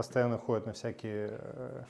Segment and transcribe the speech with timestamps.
[0.00, 1.82] постоянно ходят на всякие э,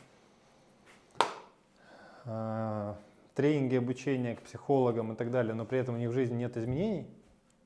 [2.25, 2.95] э,
[3.35, 6.57] тренинги, обучения к психологам и так далее, но при этом у них в жизни нет
[6.57, 7.07] изменений.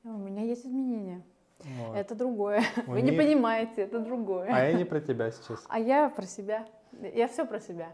[0.03, 1.21] У меня есть изменения.
[1.59, 1.95] Вот.
[1.95, 2.63] Это другое.
[2.87, 4.49] У Вы не них- понимаете, это другое.
[4.51, 5.63] А я не про тебя сейчас.
[5.69, 6.67] А я про себя.
[7.13, 7.93] Я все про себя,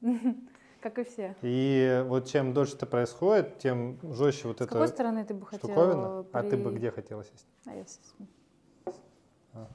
[0.00, 0.34] Ну.
[0.80, 1.34] как и все.
[1.42, 5.44] И вот чем дольше это происходит, тем жестче вот С какой эта стороны ты бы
[5.44, 5.72] хотела?
[5.72, 6.24] штуковина.
[6.32, 7.46] А ты бы при- где хотела сесть?
[7.66, 8.00] А я с-
[9.54, 9.66] А.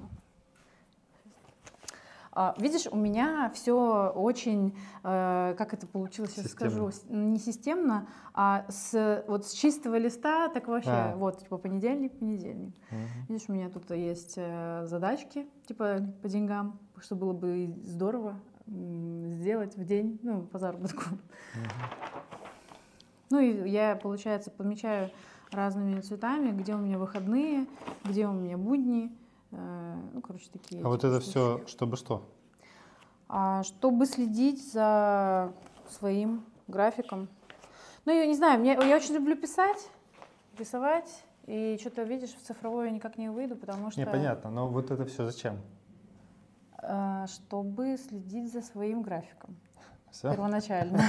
[2.42, 6.90] А, Видишь, у меня все очень, э, как это получилось, сейчас Системно.
[6.90, 11.16] скажу, не системно, а с, вот с чистого листа, так вообще, А.
[11.18, 12.74] вот, типа понедельник, понедельник.
[13.28, 19.76] Видишь, у меня тут есть э, задачки, типа по деньгам, что было бы здорово сделать
[19.76, 21.04] в день, ну, по заработку.
[23.32, 25.12] Ну и я, получается, помечаю
[25.52, 27.66] разными цветами, где у меня выходные,
[28.06, 29.12] где у меня будни.
[29.52, 30.84] Э, Ну, короче, такие.
[30.84, 32.28] А вот типа это все, чтобы что?
[33.28, 35.54] А, чтобы следить за
[35.90, 37.28] своим графиком.
[38.06, 39.90] Ну, я не знаю, мне, я очень люблю писать,
[40.58, 41.24] рисовать.
[41.46, 44.00] И что-то, видишь, в цифровое я никак не выйду, потому что...
[44.00, 45.60] Непонятно, но вот это все зачем?
[46.82, 49.56] э, чтобы следить за своим графиком.
[50.12, 50.32] Все?
[50.32, 51.00] Первоначально.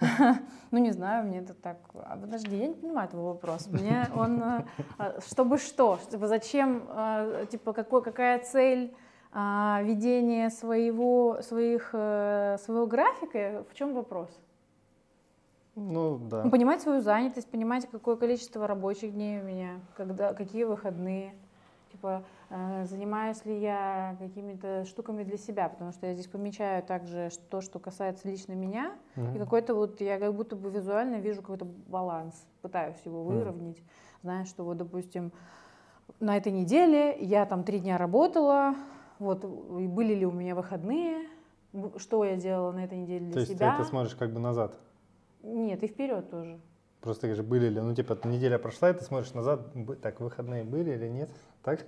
[0.72, 1.78] Ну, не знаю, мне это так...
[1.94, 3.70] А, подожди, я не понимаю этого вопроса.
[3.70, 4.42] Мне он...
[4.42, 4.64] э,
[4.98, 5.98] а, Чтобы что?
[6.02, 6.88] Чтобы зачем?
[7.50, 8.92] Типа, какой, какая цель
[9.32, 13.64] а, ведения своего, своих, э, своего графика?
[13.70, 14.28] В чем вопрос?
[15.76, 16.44] Ну да.
[16.44, 21.34] Ну, понимать свою занятость, понимать, какое количество рабочих дней у меня, когда, какие выходные.
[21.96, 27.30] Типа, э, занимаюсь ли я какими-то штуками для себя, потому что я здесь помечаю также
[27.48, 29.38] то, что касается лично меня, и Мгм.
[29.38, 33.82] какой-то вот, я как будто бы визуально вижу какой-то баланс, пытаюсь его выровнять.
[34.22, 35.32] Знаешь, что вот, допустим,
[36.20, 38.74] на этой неделе я там три дня работала,
[39.18, 41.26] вот, и были ли у меня выходные,
[41.96, 43.70] что я делала на этой неделе для То есть себя.
[43.70, 44.78] ты это смотришь как бы назад.
[45.42, 46.60] Нет, и вперед тоже.
[47.02, 49.68] Просто говоришь, были ли, ну типа неделя прошла, и ты смотришь назад,
[50.02, 51.30] так, выходные были или нет,
[51.66, 51.80] так?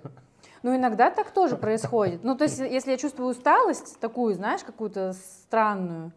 [0.61, 2.23] Ну, иногда так тоже происходит.
[2.23, 6.11] Ну, то есть, если я чувствую усталость такую, знаешь, какую-то странную,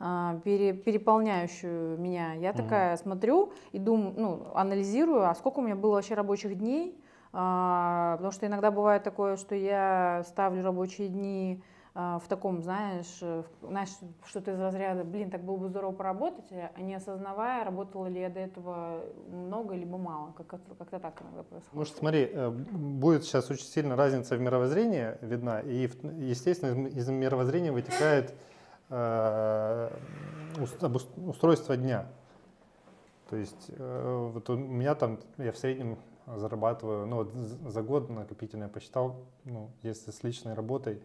[0.00, 5.76] а, пере- переполняющую меня, я такая смотрю и думаю, ну, анализирую, а сколько у меня
[5.76, 6.98] было вообще рабочих дней,
[7.36, 11.60] А, потому что иногда бывает такое, что я ставлю рабочие дни
[11.94, 13.90] в таком, знаешь, э, знаешь,
[14.26, 18.30] что-то из разряда, блин, так было бы здорово поработать, а не осознавая, работала ли я
[18.30, 21.88] до этого много либо мало, как, как-то так иногда происходит.
[21.88, 25.88] Что смотри, э, будет сейчас очень сильно разница в мировоззрении видна, и,
[26.18, 28.34] естественно, из мировоззрения вытекает
[31.16, 32.06] устройство дня.
[33.30, 35.96] То есть вот у меня там, я в среднем
[36.26, 41.00] зарабатываю, ну вот за год накопительно я посчитал, ну, если с личной работой,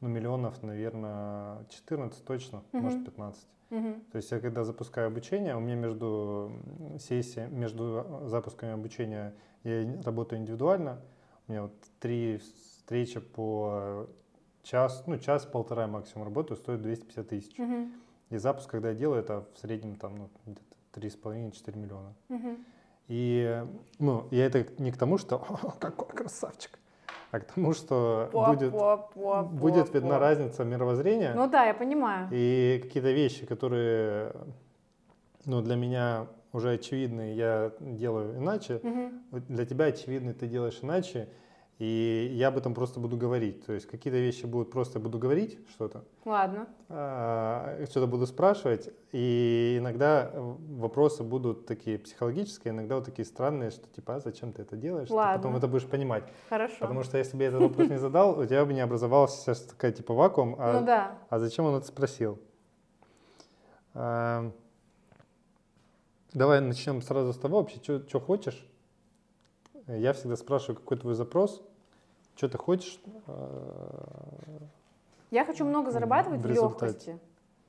[0.00, 3.04] ну, миллионов, наверное, 14 точно, может Мгм.
[3.04, 3.46] 15.
[3.70, 4.00] Мгм.
[4.10, 6.52] То есть я когда запускаю обучение, у меня между
[6.98, 11.00] сессиями, между запусками обучения я работаю индивидуально.
[11.46, 14.08] У меня вот три встречи по
[14.62, 17.58] час, ну час-полтора максимум работаю, стоит 250 тысяч.
[17.58, 17.92] Мгм.
[18.30, 22.14] И запуск, когда я делаю, это в среднем там ну, где-то 3,5-4 миллиона.
[22.28, 22.64] Мгм.
[23.06, 23.64] И
[23.98, 26.78] ну, я это не к тому, что «О, какой красавчик,
[27.30, 30.20] а к тому, что Поп, будет, поп, поп, будет поп, видна поп.
[30.20, 31.32] разница мировоззрения.
[31.34, 32.28] Ну да, я понимаю.
[32.32, 34.32] И какие-то вещи, которые
[35.44, 38.80] ну, для меня уже очевидны, я делаю иначе.
[39.30, 41.28] Вот Для тебя очевидны, ты делаешь иначе.
[41.80, 43.64] И я об этом просто буду говорить.
[43.64, 46.68] То есть какие-то вещи будут просто буду говорить что-то, Ладно.
[46.90, 48.90] а, что-то буду спрашивать.
[49.12, 54.60] И иногда вопросы будут такие психологические, иногда вот такие странные, что типа, а зачем ты
[54.60, 55.08] это делаешь?
[55.08, 55.38] Ты Ладно.
[55.38, 56.24] потом это будешь понимать.
[56.50, 56.76] Хорошо.
[56.80, 59.62] Потому что если бы я этот вопрос не задал, у тебя бы не образовался сейчас
[59.62, 60.56] такая типа вакуум.
[60.58, 61.18] а Ну да.
[61.30, 62.38] а зачем он это спросил?
[63.94, 64.52] А,
[66.34, 68.64] Давай начнем сразу с того, вообще, что хочешь.
[69.88, 71.60] Я всегда спрашиваю, какой твой запрос,
[72.40, 72.98] что ты хочешь.
[73.26, 74.62] а,
[75.30, 77.18] Я хочу много зарабатывать в в, легкости.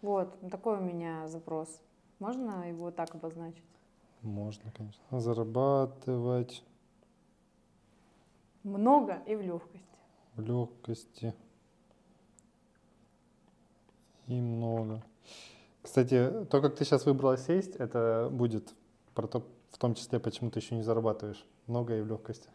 [0.01, 1.81] Вот, такой у меня запрос.
[2.19, 3.65] Можно его так обозначить?
[4.21, 5.19] Можно, конечно.
[5.19, 6.63] Зарабатывать
[8.63, 9.81] Много и в легкости.
[10.35, 11.35] в легкости
[14.27, 15.03] и много.
[15.81, 18.73] Кстати, то, как ты сейчас выбрала сесть, это будет
[19.15, 21.45] про то, в том числе, почему ты еще не зарабатываешь.
[21.67, 22.47] Много и в легкости.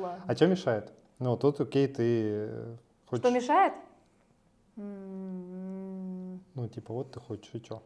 [0.00, 0.24] Ладно.
[0.26, 0.92] А что мешает?
[1.18, 2.76] Ну, тут, окей, ты э,
[3.06, 3.24] хочешь...
[3.24, 3.74] Что мешает?
[4.76, 7.82] М, Ну, типа, вот ты хочешь, и что?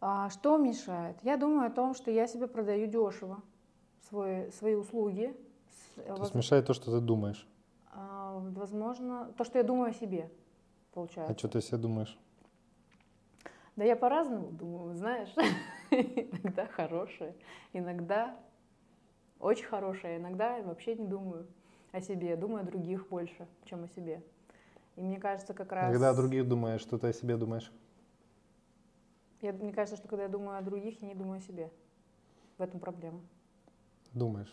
[0.00, 1.16] А что мешает?
[1.22, 3.42] Я думаю о том, что я себе продаю дешево
[4.08, 5.36] свой, свои услуги,
[5.96, 7.46] С- То есть мешает то, что ты думаешь.
[7.92, 11.38] а, возможно, то, что я думаю о себе, А получается.
[11.38, 12.16] что ты себе думаешь?
[13.76, 15.32] Да я по-разному думаю, знаешь.
[15.90, 17.34] Иногда хорошее,
[17.72, 18.36] иногда
[19.40, 21.46] очень хорошее, а иногда вообще не думаю
[21.92, 24.22] о себе, думаю о других больше, чем о себе.
[24.96, 25.92] И мне кажется, как раз...
[25.92, 27.70] Когда о других думаешь, что ты о себе думаешь?
[29.40, 31.70] Я, мне кажется, что когда я думаю о других, я не думаю о себе.
[32.58, 33.20] В этом проблема.
[34.12, 34.52] Думаешь.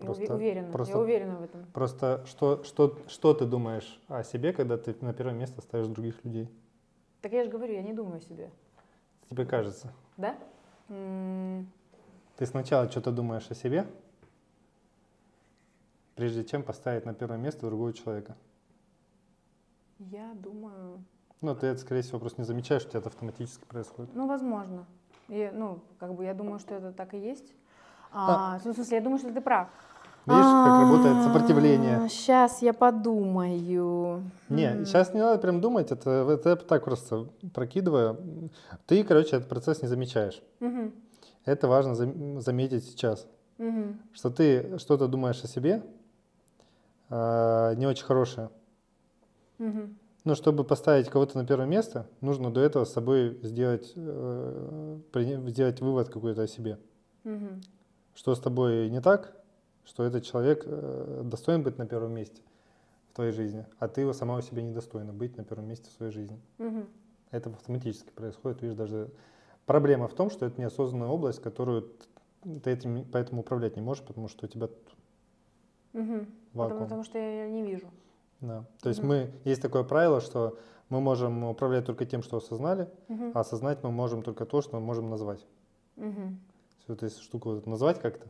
[0.00, 1.66] Просто- уве- уверена, просто- я уверена в этом.
[1.72, 6.22] Просто что, что, что ты думаешь о себе, когда ты на первое место ставишь других
[6.24, 6.48] людей?
[7.22, 8.50] Так я же говорю, я не думаю о себе.
[9.30, 9.92] Тебе кажется.
[10.16, 10.36] Да?
[10.88, 11.70] М,
[12.36, 13.86] Ты сначала что-то думаешь о себе,
[16.14, 18.36] прежде чем поставить на первое место другого человека.
[19.98, 21.02] Я думаю...
[21.40, 24.14] Ну, ты это, скорее всего, просто не замечаешь, что это автоматически происходит.
[24.14, 24.84] Ну, возможно.
[25.28, 27.54] И, ну, как бы я думаю, что это так и есть.
[28.12, 29.68] А, в смысле, я думаю, что ты прав.
[30.26, 32.08] Видишь, как работает сопротивление?
[32.08, 34.24] Сейчас я подумаю.
[34.48, 38.50] Не, сейчас не надо прям думать, это, это я так просто прокидываю.
[38.86, 40.42] Ты, короче, этот процесс не замечаешь.
[40.60, 40.92] Мгм,
[41.46, 43.26] Это важно зам- заметить сейчас,
[43.56, 45.82] мгм, что ты что-то думаешь о себе,
[47.08, 48.50] а, не очень хорошее.
[49.58, 54.98] мгм, Но чтобы поставить кого-то на первое место, нужно до этого с собой сделать, э,
[55.48, 56.78] сделать вывод какой-то о себе.
[57.24, 57.60] мгм,
[58.14, 59.36] Что с тобой не так,
[59.84, 62.42] что этот человек э, достоин быть на первом месте
[63.10, 65.92] в твоей жизни, а ты его сама у себя недостойна быть на первом месте в
[65.92, 66.40] своей жизни.
[66.58, 66.88] мгм.
[67.30, 68.62] Это автоматически происходит.
[68.62, 69.10] Видишь, даже
[69.66, 71.92] проблема в том, что это неосознанная область, которую
[72.62, 74.68] ты этим поэтому управлять не можешь, потому что у тебя
[75.92, 76.26] Мгм.
[76.52, 76.70] вакуум.
[76.70, 77.86] Потому, потому что я не вижу.
[78.40, 78.64] Да.
[78.80, 79.08] То есть Мгм.
[79.08, 80.58] мы есть такое правило, что
[80.88, 84.76] мы можем управлять только тем, что осознали, Мгм, а осознать мы можем только то, что
[84.78, 85.44] мы можем назвать.
[85.96, 86.38] мгм.
[86.84, 88.26] Всю эту штуку вот назвать как-то,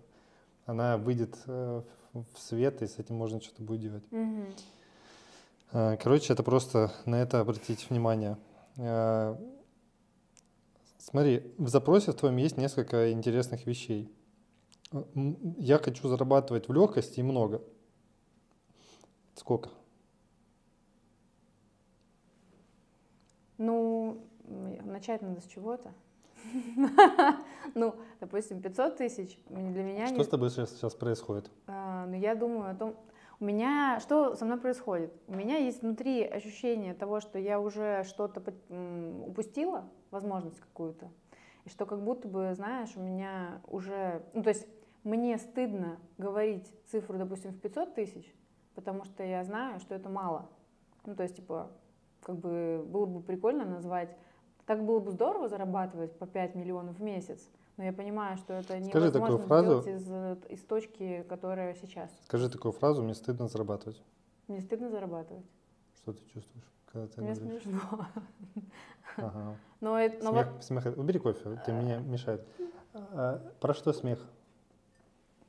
[0.64, 1.82] она выйдет э,
[2.14, 4.04] в свет, и с этим можно что-то будет делать.
[5.72, 8.38] Э, Короче, это просто на это обратить внимание.
[11.08, 14.12] Смотри, в запросе в твоем есть несколько интересных вещей.
[14.90, 15.04] Э,
[15.56, 17.62] Я хочу зарабатывать в легкости и много.
[19.36, 19.70] Сколько?
[23.56, 24.20] Ну,
[24.84, 25.92] начать надо с чего-то.
[27.74, 31.50] Ну, допустим, 500 тысяч для меня Что с тобой сейчас, происходит?
[31.66, 32.96] А, Но я думаю о том,
[33.38, 35.12] у меня, что со мной происходит?
[35.26, 38.42] У меня есть внутри ощущение того, что я уже что-то
[39.26, 41.10] упустила, возможность какую-то,
[41.64, 44.66] и что как будто бы, знаешь, у меня уже, ну то есть
[45.04, 48.34] мне стыдно говорить цифру, допустим, в 500 тысяч,
[48.74, 50.48] потому что я знаю, что это мало.
[51.04, 51.70] Ну то есть, типа,
[52.20, 54.16] как бы было бы прикольно назвать,
[54.66, 58.82] так было бы здорово зарабатывать по 5 миллионов в месяц, но я понимаю, что это
[58.84, 59.80] Скажи такую фразу.
[59.82, 62.10] сделать из, э, из точки, которая сейчас.
[62.24, 64.02] Скажи такую фразу, мне стыдно зарабатывать.
[64.48, 65.44] Мне стыдно зарабатывать.
[65.96, 67.62] Что ты чувствуешь, когда ты Мне говоришь?
[67.62, 67.80] смешно.
[69.16, 69.56] Ага.
[69.80, 72.46] Но, это, но Смех, вот смех Убери кофе, ты мне мешает.
[72.94, 74.18] А, Про что смех?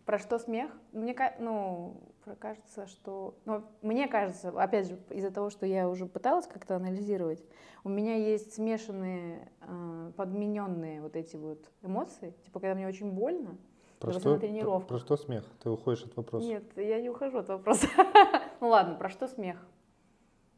[0.08, 0.72] Про что смех?
[0.94, 3.38] Мне ну, про- кажется, что...
[3.44, 7.44] Ну, мне кажется, опять же, из-за того, что я уже пыталась как-то анализировать,
[7.84, 12.34] у меня есть смешанные, э, подмененные вот эти вот эмоции.
[12.46, 13.58] Типа, когда мне очень больно.
[14.00, 14.88] Про что, на про, тренировках.
[14.88, 15.44] про что смех?
[15.62, 16.48] Ты уходишь от вопроса.
[16.48, 17.88] Нет, я не ухожу от вопроса.
[18.60, 19.64] Ну ладно, про что смех?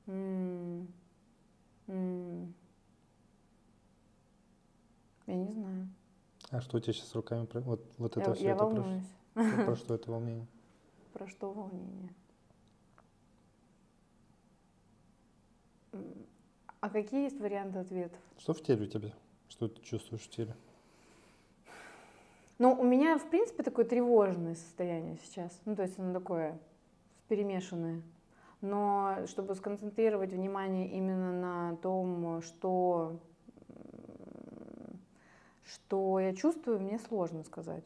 [0.08, 0.88] М,
[1.88, 2.54] м.
[5.28, 5.90] Я не знаю.
[6.52, 7.46] А что у тебя сейчас с руками?
[7.46, 9.19] про- Вот, вот это Я, все я это про, волнуюсь.
[9.40, 10.48] Про что это волнение?
[11.14, 12.14] Про что волнение?
[16.82, 18.20] А какие есть варианты ответов?
[18.38, 19.14] Что в теле у тебя?
[19.50, 20.56] Что ты чувствуешь в теле?
[22.58, 25.60] Ну, у меня, в принципе, такое тревожное состояние сейчас.
[25.66, 26.60] Ну, то есть оно такое
[27.28, 28.02] перемешанное.
[28.62, 33.18] Но чтобы сконцентрировать внимание именно на том, что,
[35.64, 37.86] что я чувствую, мне сложно сказать.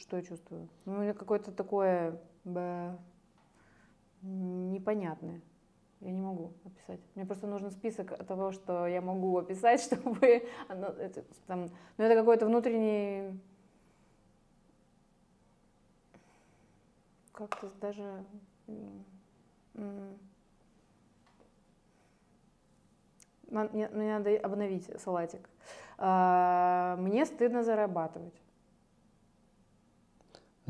[0.00, 0.66] Что я чувствую?
[0.86, 2.96] Ну, у меня какое-то такое б,
[4.22, 5.42] непонятное.
[6.00, 7.00] Я не могу описать.
[7.14, 12.14] Мне просто нужен список того, что я могу описать, чтобы оно, это, там, ну, это
[12.14, 13.38] какой-то внутренний...
[17.32, 18.24] Как-то даже...
[23.48, 25.48] мне надо обновить салатик.
[25.98, 28.34] А, Мне стыдно зарабатывать.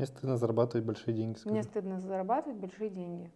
[0.01, 1.37] Мне стыдно зарабатывать большие деньги.
[1.37, 1.53] скажи.
[1.53, 3.31] Мне стыдно зарабатывать большие деньги.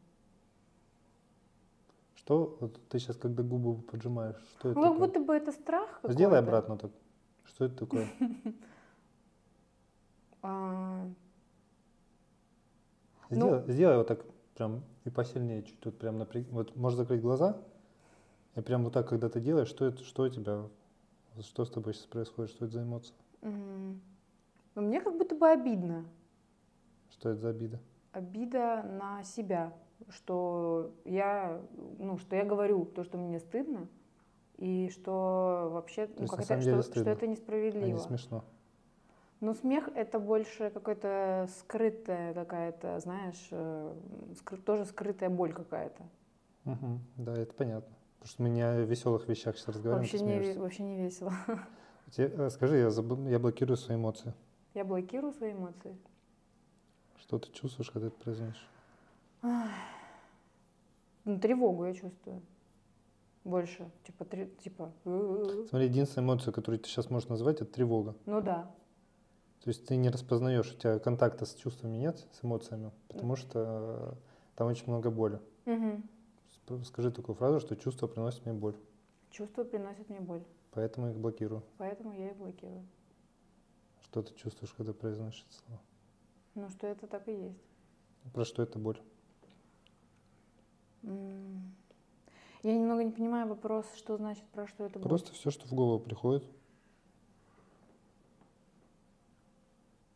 [2.16, 2.58] Что?
[2.60, 6.38] Вот ты сейчас когда губы поджимаешь, что это Ну, как будто бы это страх Сделай
[6.38, 6.40] какой-то.
[6.40, 6.92] обратно так.
[7.44, 8.08] Что это такое?
[10.42, 11.08] А,
[13.30, 14.24] Ну- Сделай, сделай вот так
[14.56, 16.46] прям и посильнее чуть тут прям напряг.
[16.52, 17.58] Вот можешь закрыть глаза
[18.56, 20.68] и прям вот так, когда ты делаешь, что это, что у тебя,
[21.42, 23.98] что с тобой сейчас происходит, что это за эмоция, ну,
[24.76, 26.06] мне как будто бы обидно.
[27.16, 27.80] Что это за обида.
[28.12, 29.74] Обида на себя,
[30.10, 31.62] что я,
[31.98, 33.88] ну, что я говорю то, что мне стыдно,
[34.58, 37.86] и что вообще, ну, есть как это, что, что это А несправедливо.
[37.86, 38.44] не смешно.
[39.42, 43.94] Но смех это больше какая-то скрытая какая-то, знаешь, э,
[44.36, 46.04] скры- тоже скрытая боль какая-то.
[46.64, 47.00] Мгм.
[47.18, 47.94] Да, это понятно.
[48.20, 51.34] Потому что мы не о веселых вещах сейчас разговариваем, Вообще не, вообще не весело.
[52.18, 54.34] Э, Скажи, я, забыл- я блокирую свои эмоции.
[54.74, 55.98] Я блокирую свои эмоции.
[57.28, 58.68] Что ты чувствуешь, когда это произносишь?
[61.24, 62.42] Ну, тревогу я чувствую.
[63.44, 63.90] Больше.
[64.04, 64.92] Типа, тре- типа.
[65.04, 68.16] Смотри, единственная эмоция, которую ты сейчас можешь назвать, это тревога.
[68.26, 68.72] Ну да.
[69.64, 74.16] То есть ты не распознаешь, у тебя контакта с чувствами нет, с эмоциями, потому что
[74.56, 75.40] там очень много боли.
[75.66, 78.76] Сп- Скажи такую фразу, что чувство приносит мне боль,
[79.32, 80.44] Чувства приносят мне боль.
[80.72, 81.64] поэтому их блокирую.
[81.80, 82.86] Поэтому я их блокирую.
[84.04, 85.82] Что ты чувствуешь, когда произносишь это слово?
[86.56, 87.62] Ну, что это так и есть.
[88.34, 89.00] Про что это боль?
[91.04, 95.10] Я немного не понимаю вопрос, что значит про что это боль.
[95.10, 96.44] Просто все, что в голову приходит.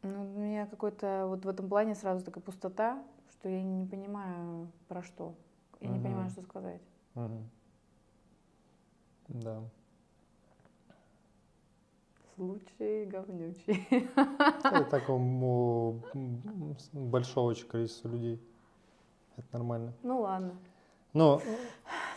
[0.02, 4.72] Ну, у меня какой-то вот в этом плане сразу такая пустота, что я не понимаю
[4.88, 5.36] про что.
[5.82, 6.04] Я не Мгм.
[6.04, 6.82] понимаю, что сказать.
[7.16, 7.50] Мгм.
[9.28, 9.62] Да.
[12.40, 13.86] Случай говнючий.
[14.64, 18.40] Это так у у, м, с- большого количества людей.
[19.36, 19.92] Это нормально.
[20.04, 20.56] Ну ладно,
[21.14, 21.42] Но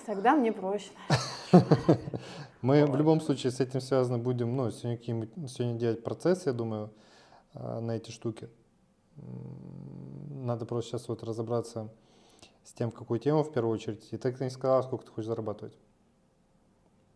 [0.07, 0.91] тогда мне проще.
[2.63, 6.91] мы в любом случае с этим связаны будем, ну, сегодня, сегодня делать процесс, я думаю,
[7.55, 8.49] а, на эти штуки.
[9.17, 11.89] Надо просто сейчас вот разобраться
[12.63, 14.07] с тем, какую тему в первую очередь.
[14.13, 15.77] И так ты не сказала, сколько ты хочешь зарабатывать.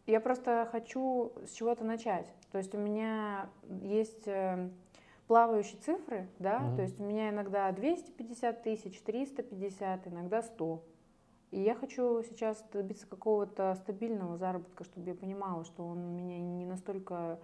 [0.06, 2.32] Я просто хочу с чего-то начать.
[2.52, 3.48] То есть у меня
[3.82, 4.70] есть э,
[5.26, 6.76] плавающие цифры, да, Мгм.
[6.76, 10.82] то есть у меня иногда 250 тысяч, 350, иногда 100.
[11.50, 16.38] И я хочу сейчас добиться какого-то стабильного заработка, чтобы я понимала, что он у меня
[16.38, 17.38] не настолько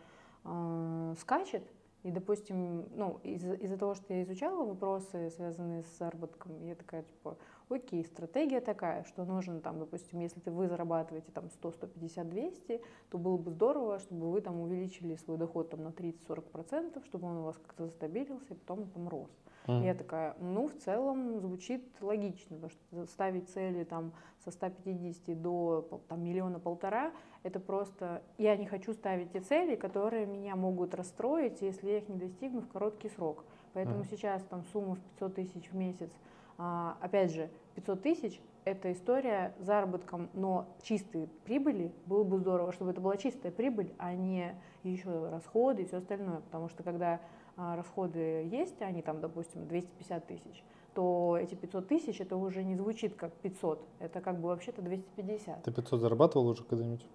[0.45, 1.63] э, скачет.
[2.05, 7.05] И, допустим, ну, из- из-за того, что я изучала вопросы, связанные с заработком, я такая,
[7.05, 7.37] типа,
[7.73, 12.81] окей, стратегия такая, что нужно там, допустим, если ты вы зарабатываете там 100, 150, 200,
[13.11, 17.39] то было бы здорово, чтобы вы там увеличили свой доход там на 30-40%, чтобы он
[17.39, 19.31] у вас как-то застабилился и потом там рос.
[19.69, 24.13] И Я такая, ну, в целом звучит логично, потому что ставить цели там
[24.45, 27.13] со 150 до там, миллиона полтора,
[27.45, 32.09] это просто, я не хочу ставить те цели, которые меня могут расстроить, если я их
[32.09, 33.45] не достигну в короткий срок.
[33.73, 34.07] Поэтому Мгм.
[34.11, 36.11] сейчас там сумма в 500 тысяч в месяц,
[36.59, 42.73] а, опять же, 500 тысяч это история с заработком, но чистой прибыли было бы здорово,
[42.73, 46.41] чтобы это была чистая прибыль, а не еще расходы и все остальное.
[46.41, 47.21] Потому что когда
[47.57, 50.65] а, расходы есть, они там, допустим, 250 тысяч,
[50.95, 55.63] то эти 500 тысяч, это уже не звучит как 500, это как бы вообще-то 250.
[55.63, 57.07] Ты 500 зарабатывал уже когда-нибудь?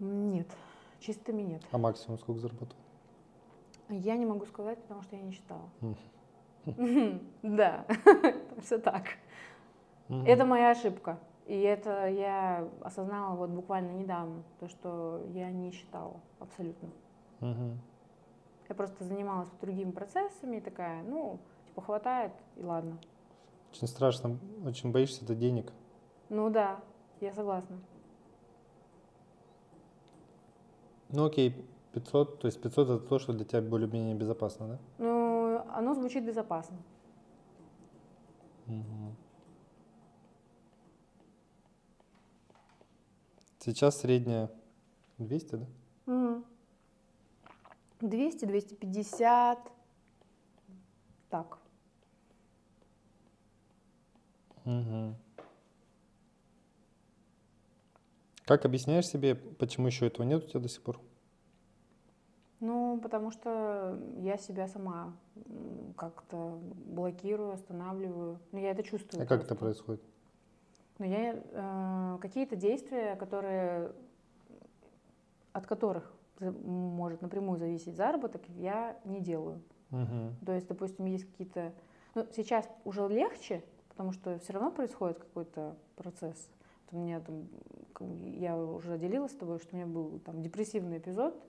[0.00, 0.48] Нет,
[1.00, 1.62] чистыми нет.
[1.70, 2.82] А максимум сколько зарабатывал?
[3.88, 5.68] Я не могу сказать, потому что я не считала.
[5.80, 5.96] Мгм.
[7.42, 7.86] Да,
[8.60, 9.04] все так.
[10.08, 10.26] Мгм.
[10.26, 11.18] Это моя ошибка.
[11.46, 16.88] И это я осознала вот буквально недавно, то, что я не считала абсолютно.
[17.40, 17.78] Мгм.
[18.68, 22.98] Я просто занималась другими процессами и такая, ну, типа, хватает, и ладно.
[23.70, 25.72] Очень страшно, очень боишься это денег.
[26.28, 26.80] Ну да,
[27.20, 27.78] я согласна.
[31.10, 34.78] Ну окей, 500, то есть 500 это то, что для тебя более-менее безопасно, да?
[34.98, 36.76] Ну, оно звучит безопасно.
[38.66, 39.14] Мгм.
[43.66, 44.48] Сейчас средняя
[45.18, 45.66] 200, да?
[46.06, 46.44] Мгм.
[48.00, 49.58] 200, 250.
[51.28, 51.58] Так.
[54.64, 55.16] Мгм.
[58.44, 61.00] Как объясняешь себе, почему еще этого нет у тебя до сих пор?
[62.60, 65.16] Ну, потому что я себя сама
[65.96, 68.38] как-то блокирую, останавливаю.
[68.52, 69.24] Ну, я это чувствую.
[69.24, 69.82] А как это просто.
[69.82, 70.15] происходит?
[70.98, 73.92] Ну, я э, какие-то действия, которые
[75.56, 79.62] от которых может напрямую зависеть заработок, я не делаю.
[79.90, 80.36] Мгм.
[80.44, 81.72] То есть, допустим, есть какие-то...
[82.14, 86.50] Ну, сейчас уже легче, потому что все равно происходит какой-то процесс.
[86.90, 87.48] Вот У меня там,
[88.24, 91.42] я уже делилась с тобой, что у меня был там депрессивный эпизод,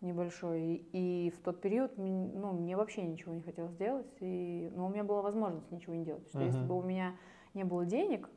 [0.00, 0.62] небольшой.
[0.92, 4.10] И, и в тот период ну, мне вообще ничего не хотелось делать.
[4.18, 6.24] И, но у меня была возможность ничего не делать.
[6.24, 6.56] Потому что uh-huh.
[6.56, 7.14] если бы у меня
[7.54, 8.28] не было денег,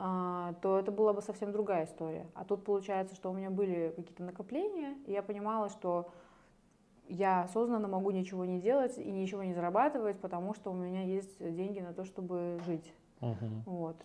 [0.00, 2.26] то это была бы совсем другая история.
[2.34, 6.10] А тут получается, что у меня были какие-то накопления, и я понимала, что
[7.10, 11.38] я осознанно могу ничего не делать и ничего не зарабатывать, потому что у меня есть
[11.38, 12.92] деньги на то, чтобы жить.
[13.20, 13.36] Угу.
[13.66, 13.96] Вот.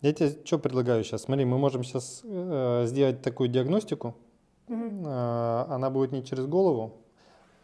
[0.00, 1.22] Я тебе что предлагаю сейчас?
[1.22, 4.14] Смотри, мы можем сейчас э, сделать такую диагностику.
[4.68, 5.06] Угу.
[5.06, 6.92] Э, она будет не через голову.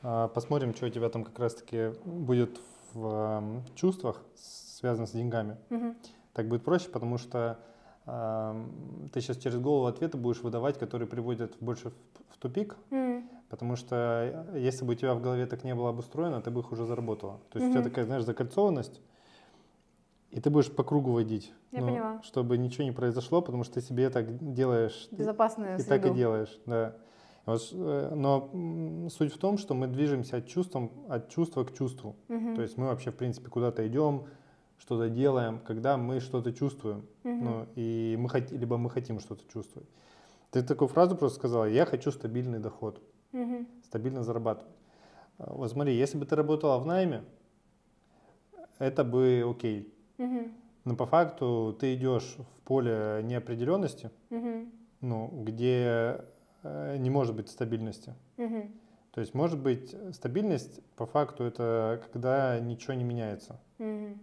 [0.03, 2.61] Э, посмотрим, что у тебя там как раз-таки будет
[2.95, 5.57] в э, чувствах, связано с деньгами.
[5.71, 5.95] Угу.
[6.39, 7.59] Так будет проще, потому что
[8.07, 8.65] э,
[9.13, 11.95] ты сейчас через голову ответы будешь выдавать, которые приводят больше в,
[12.33, 12.77] в тупик.
[12.93, 13.25] Угу.
[13.49, 16.61] Потому что э, если бы у тебя в голове так не было обустроено, ты бы
[16.61, 17.41] их уже заработала.
[17.51, 19.01] То есть mm у тебя такая, знаешь, закольцованность,
[20.31, 21.53] и ты будешь по кругу водить.
[21.73, 22.23] Я ну, поняла.
[22.23, 25.09] Чтобы ничего не произошло, потому что ты себе так делаешь.
[25.11, 26.95] Безопасную И так и делаешь, да.
[27.47, 32.15] Вот, э, но суть в том, что мы движемся от, чувством, от чувства к чувству.
[32.29, 32.55] Угу.
[32.55, 34.27] То есть мы вообще, в принципе, куда-то идем,
[34.79, 37.07] что-то делаем, когда мы что-то чувствуем.
[37.25, 37.33] Угу.
[37.33, 38.51] Ну, и мы хот...
[38.51, 39.89] Либо мы хотим что-то чувствовать.
[40.51, 43.67] Ты такую фразу просто сказала, я хочу стабильный доход угу.
[43.85, 44.75] стабильно зарабатывать.
[45.39, 47.25] А, вот смотри, если бы ты работала в найме,
[48.79, 49.93] это бы окей.
[50.19, 50.49] Угу.
[50.85, 54.67] Но по факту ты идешь в поле неопределенности, угу.
[55.01, 56.25] ну, где
[56.63, 58.15] э, не может быть стабильности.
[58.37, 58.71] Угу.
[59.13, 63.61] То есть может быть стабильность по факту это когда ничего не меняется.
[63.79, 64.19] Угу.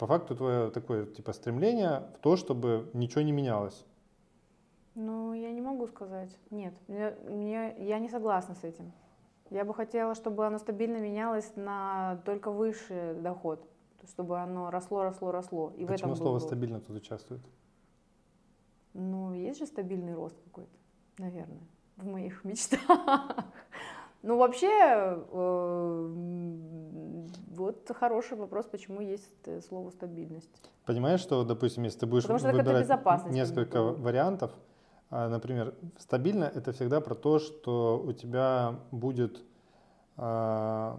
[0.00, 3.84] По факту твое такое типа стремление в то, чтобы ничего не менялось.
[4.94, 6.34] Ну, я не могу сказать.
[6.50, 8.92] Нет, мне, мне, я не согласна с этим.
[9.50, 13.62] Я бы хотела, чтобы оно стабильно менялось на только высший доход,
[14.08, 15.74] чтобы оно росло, росло, росло.
[15.76, 16.40] И Почему в этом слово был...
[16.40, 17.42] стабильно тут участвует?
[18.94, 20.78] Ну, есть же стабильный рост какой-то,
[21.18, 21.60] наверное,
[21.98, 23.44] в моих мечтах.
[24.22, 24.66] Ну, вообще,
[25.30, 26.14] э,
[27.60, 30.70] вот хороший вопрос, почему есть э, слово стабильность.
[30.86, 34.52] Понимаешь, что, допустим, если ты будешь выбирать несколько вариантов,
[35.10, 39.42] а, например, стабильно это всегда про то, что у тебя будет,
[40.16, 40.98] а,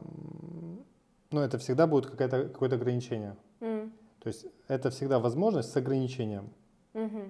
[1.32, 3.38] ну это всегда будет какое-то какое ограничение.
[3.62, 3.92] Mm.
[4.20, 6.50] То есть это всегда возможность с ограничением.
[6.94, 7.30] Mm-hmm.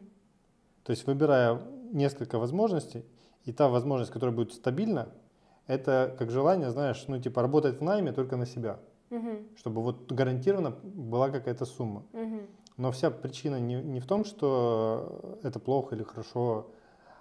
[0.84, 1.62] То есть выбирая
[1.94, 3.06] несколько возможностей,
[3.46, 5.10] и та возможность, которая будет стабильна,
[5.68, 8.80] это как желание, знаешь, ну типа работать в найме только на себя.
[9.12, 9.58] Mm-hmm.
[9.58, 12.04] Чтобы вот гарантированно была какая-то сумма.
[12.14, 12.48] Mm-hmm.
[12.78, 16.72] Но вся причина не, не в том, что это плохо или хорошо,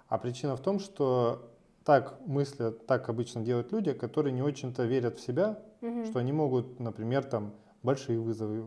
[0.07, 1.51] а причина в том, что
[1.83, 6.05] так мыслят, так обычно делают люди, которые не очень-то верят в себя, угу.
[6.05, 8.63] что они могут, например, там большие вызовы,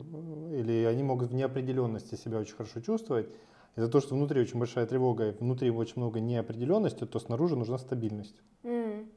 [0.56, 3.28] или они могут в неопределенности себя очень хорошо чувствовать.
[3.76, 7.78] Из-за того, что внутри очень большая тревога, и внутри очень много неопределенности, то снаружи нужна
[7.78, 8.40] стабильность.
[8.62, 9.08] Mm.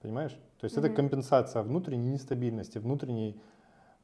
[0.00, 0.38] Понимаешь?
[0.58, 0.86] То есть mm-hmm.
[0.86, 3.40] это компенсация внутренней нестабильности, внутренней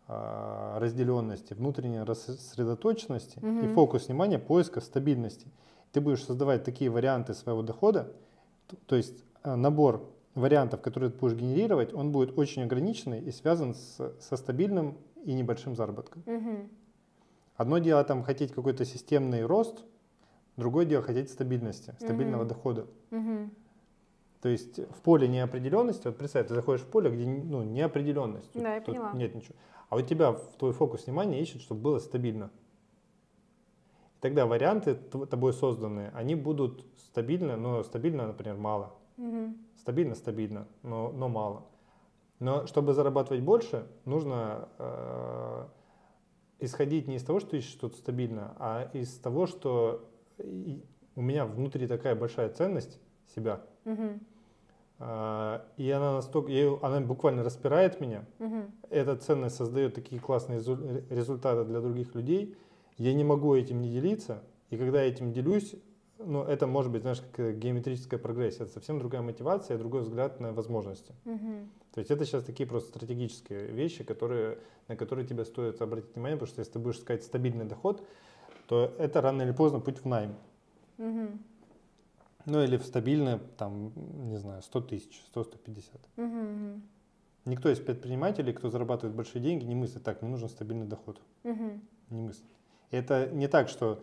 [0.08, 3.70] разделенности, внутренней рассредоточенности mm-hmm.
[3.70, 5.46] и фокус внимания поиска стабильности.
[5.92, 8.12] Ты будешь создавать такие варианты своего дохода,
[8.86, 13.74] то, есть а, набор вариантов, которые ты будешь генерировать, он будет очень ограниченный и связан
[13.74, 16.22] с, со стабильным и небольшим заработком.
[16.26, 16.68] Mm-hmm.
[17.56, 19.84] Одно дело там хотеть какой-то системный рост,
[20.56, 22.48] другое дело хотеть стабильности, стабильного mm-hmm.
[22.48, 22.86] дохода.
[23.10, 23.50] Mm-hmm.
[24.40, 28.50] То есть в поле неопределенности, вот представь, ты заходишь в поле, где ну, неопределенность.
[28.54, 29.12] Да, я поняла.
[29.12, 29.54] Нет ничего.
[29.92, 32.50] А у тебя в твой фокус внимания ищет, чтобы было стабильно.
[34.16, 38.94] И тогда варианты тобой созданные, они будут стабильны, но стабильно, например, мало.
[39.18, 39.54] Угу.
[39.76, 41.66] Стабильно, стабильно, но, но мало.
[42.38, 45.66] Но чтобы зарабатывать больше, нужно э,
[46.60, 51.86] исходить не из того, что ищешь что-то стабильно, а из того, что у меня внутри
[51.86, 53.60] такая большая ценность себя.
[53.84, 54.20] Угу
[55.76, 58.24] и она настолько, она буквально распирает меня.
[58.38, 58.56] Угу.
[58.90, 60.60] Эта ценность создает такие классные
[61.10, 62.56] результаты для других людей.
[62.98, 64.42] Я не могу этим не делиться.
[64.70, 65.74] И когда я этим делюсь,
[66.18, 68.64] ну, это может быть, знаешь, как геометрическая прогрессия.
[68.64, 71.14] Это совсем другая мотивация, другой взгляд на возможности.
[71.24, 71.52] Угу.
[71.94, 76.36] То есть это сейчас такие просто стратегические вещи, которые, на которые тебе стоит обратить внимание,
[76.36, 78.06] потому что если ты будешь искать стабильный доход,
[78.68, 80.36] то это рано или поздно путь в найм.
[80.98, 81.28] Угу.
[82.46, 83.92] Ну или в стабильное, там,
[84.28, 85.84] не знаю, 100 тысяч, 100-150.
[86.16, 86.80] Угу.
[87.44, 91.20] Никто из предпринимателей, кто зарабатывает большие деньги, не мыслит так, мне нужен стабильный доход.
[91.44, 91.80] Угу.
[92.10, 92.50] Не мыслит.
[92.90, 94.02] И это не так, что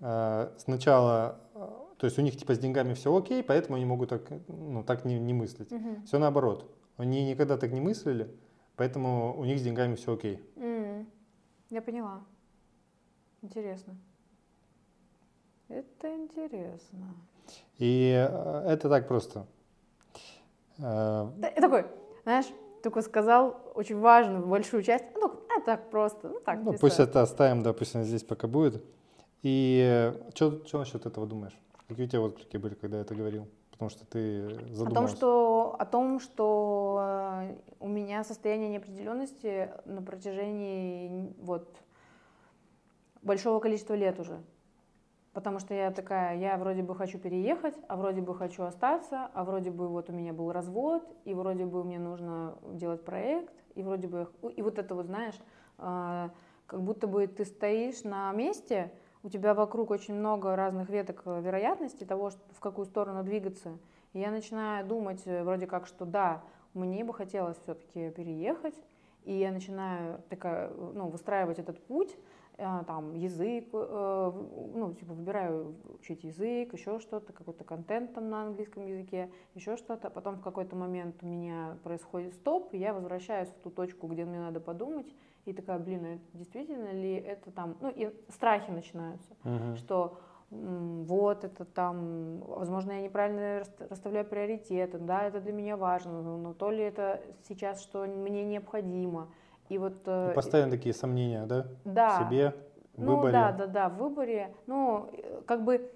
[0.00, 4.10] э, сначала, э, то есть у них типа с деньгами все окей, поэтому они могут
[4.10, 5.72] так, ну, так не, не мыслить.
[5.72, 6.02] Угу.
[6.06, 6.70] Все наоборот.
[6.96, 8.34] Они никогда так не мыслили,
[8.76, 10.42] поэтому у них с деньгами все окей.
[11.70, 12.24] Я поняла.
[13.42, 13.96] Интересно.
[15.68, 17.14] Это интересно.
[17.78, 19.46] И э, это так просто.
[20.78, 21.86] Э, И такой,
[22.24, 22.46] знаешь,
[22.82, 25.04] только сказал очень важную, большую часть.
[25.14, 26.60] Ну, а так просто, ну так.
[26.62, 28.84] Ну, пусть это оставим, она здесь пока будет.
[29.42, 31.58] И что насчет этого думаешь?
[31.88, 33.46] Какие у тебя отклики были, когда я это говорил?
[33.70, 34.46] Потому что ты
[34.80, 41.68] О том, что, о том, что э, у меня состояние неопределенности на протяжении вот
[43.20, 44.40] большого количества лет уже.
[45.36, 49.44] Потому что я такая, я вроде бы хочу переехать, а вроде бы хочу остаться, а
[49.44, 53.82] вроде бы вот у меня был развод, и вроде бы мне нужно делать проект, и
[53.82, 54.30] вроде бы...
[54.56, 55.38] И вот это вот, знаешь,
[55.76, 56.30] э,
[56.66, 58.90] как будто бы ты стоишь на месте,
[59.22, 63.76] у тебя вокруг очень много разных веток э, вероятности того, в какую сторону двигаться.
[64.14, 66.40] И я начинаю думать э, вроде как, что да,
[66.72, 68.82] мне бы хотелось все-таки переехать,
[69.24, 72.16] и я начинаю такая, э, ну, выстраивать этот путь,
[72.56, 74.32] там, язык, э,
[74.74, 80.08] ну, типа, выбираю учить язык, еще что-то, какой-то контент там на английском языке, еще что-то.
[80.10, 84.24] Потом в какой-то момент у меня происходит стоп, и я возвращаюсь в ту точку, где
[84.24, 85.06] мне надо подумать,
[85.44, 89.76] и такая, блин, а действительно ли это там, ну, и страхи начинаются, Мгм.
[89.76, 90.18] что
[90.50, 96.36] вот это там, возможно, я неправильно рас- расставляю приоритеты, да, это для меня важно, но,
[96.38, 99.28] но то ли это сейчас, что мне необходимо.
[99.68, 99.94] И вот...
[100.06, 101.66] э, И Постоянно такие сомнения, да?
[101.84, 102.54] да, В себе,
[102.94, 103.32] в ну выборе.
[103.32, 104.54] да, да, да, в выборе.
[104.66, 105.90] Ну, э, как бы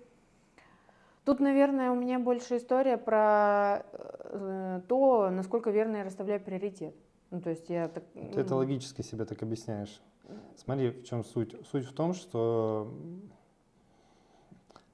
[1.25, 3.85] тут, наверное, у меня больше история про
[4.25, 6.95] э, то, насколько верно я расставляю приоритет.
[7.31, 8.03] Ну, то есть я так...
[8.15, 10.01] Ты это логически себе так объясняешь.
[10.57, 11.55] Смотри, в чем суть.
[11.71, 12.93] Суть в том, что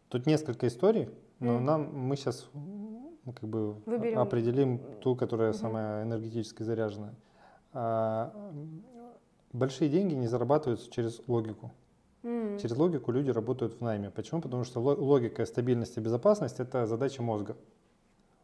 [0.08, 1.10] тут несколько историй,
[1.40, 1.64] но Мгм.
[1.64, 2.48] нам мы сейчас
[3.24, 4.18] как бы Выберем.
[4.20, 5.58] определим ту, которая Мгм.
[5.58, 7.14] самая энергетически заряженная.
[7.78, 8.32] А,
[9.52, 11.72] большие деньги не зарабатываются через логику.
[12.22, 14.10] м, Через логику люди работают в найме.
[14.10, 14.40] Почему?
[14.40, 17.54] Потому что ло- логика, стабильность и безопасность– это задача мозга.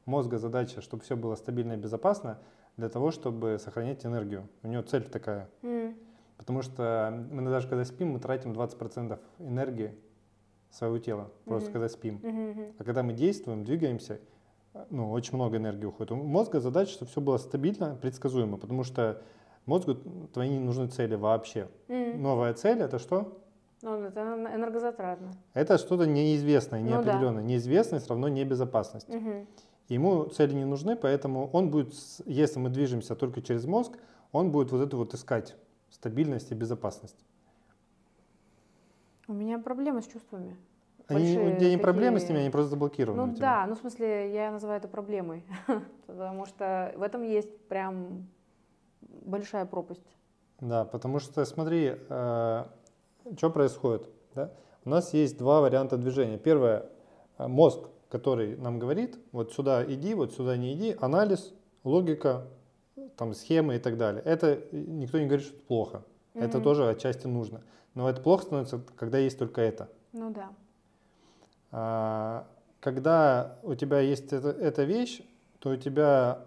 [0.05, 2.39] Мозга задача, чтобы все было стабильно и безопасно,
[2.77, 4.49] для того, чтобы сохранять энергию.
[4.63, 5.49] У него цель такая.
[5.63, 5.97] м,
[6.37, 9.95] Потому что мы даже когда спим, мы тратим 20% энергии
[10.71, 11.73] своего тела, просто Мгм.
[11.73, 12.21] когда спим.
[12.23, 12.73] мгм.
[12.79, 14.21] А когда мы действуем, двигаемся,
[14.91, 16.13] ну, очень много энергии уходит.
[16.13, 19.23] У мозга задача, чтобы все было стабильно, предсказуемо, потому что
[19.67, 19.95] мозгу
[20.33, 21.69] твои не нужны цели вообще.
[21.89, 22.23] М.
[22.23, 23.39] Новая цель– это что?
[23.83, 25.33] Ну, это эн- энергозатратно.
[25.55, 26.97] Это что-то неизвестное, Ну да.
[26.97, 27.43] неопределенное.
[27.43, 29.09] Неизвестность равно небезопасность.
[29.09, 29.47] Мгм.
[29.89, 31.93] Ему цели не нужны, поэтому он будет,
[32.25, 33.93] если мы движемся только через мозг,
[34.31, 35.57] он будет вот это вот искать
[35.91, 37.17] стабильность и безопасность.
[39.29, 40.57] У меня проблемы с чувствами.
[41.17, 43.27] Они, у тебя не проблемы с такие- ними, они просто заблокированы.
[43.27, 45.45] Ну да, ну в смысле, я называю это проблемой,
[46.07, 48.27] потому что в этом есть прям
[49.01, 50.07] большая пропасть.
[50.61, 54.09] Да, потому что смотри, что происходит.
[54.35, 54.51] Да?
[54.85, 56.39] У нас есть два варианта движения.
[56.39, 56.87] Первое,
[57.39, 61.53] э, мозг, который нам говорит, вот сюда иди, вот сюда не иди, анализ,
[61.85, 62.47] логика,
[63.17, 64.23] там схемы и так далее.
[64.25, 66.03] Это э, никто не говорит, что это плохо.
[66.35, 66.65] Это Мгм.
[66.65, 67.63] тоже отчасти нужно.
[67.95, 69.89] Но это плохо становится, когда есть только это.
[70.13, 70.51] Ну да.
[71.73, 72.47] А,
[72.81, 75.23] Когда у тебя есть эта, эта вещь,
[75.59, 76.45] то у тебя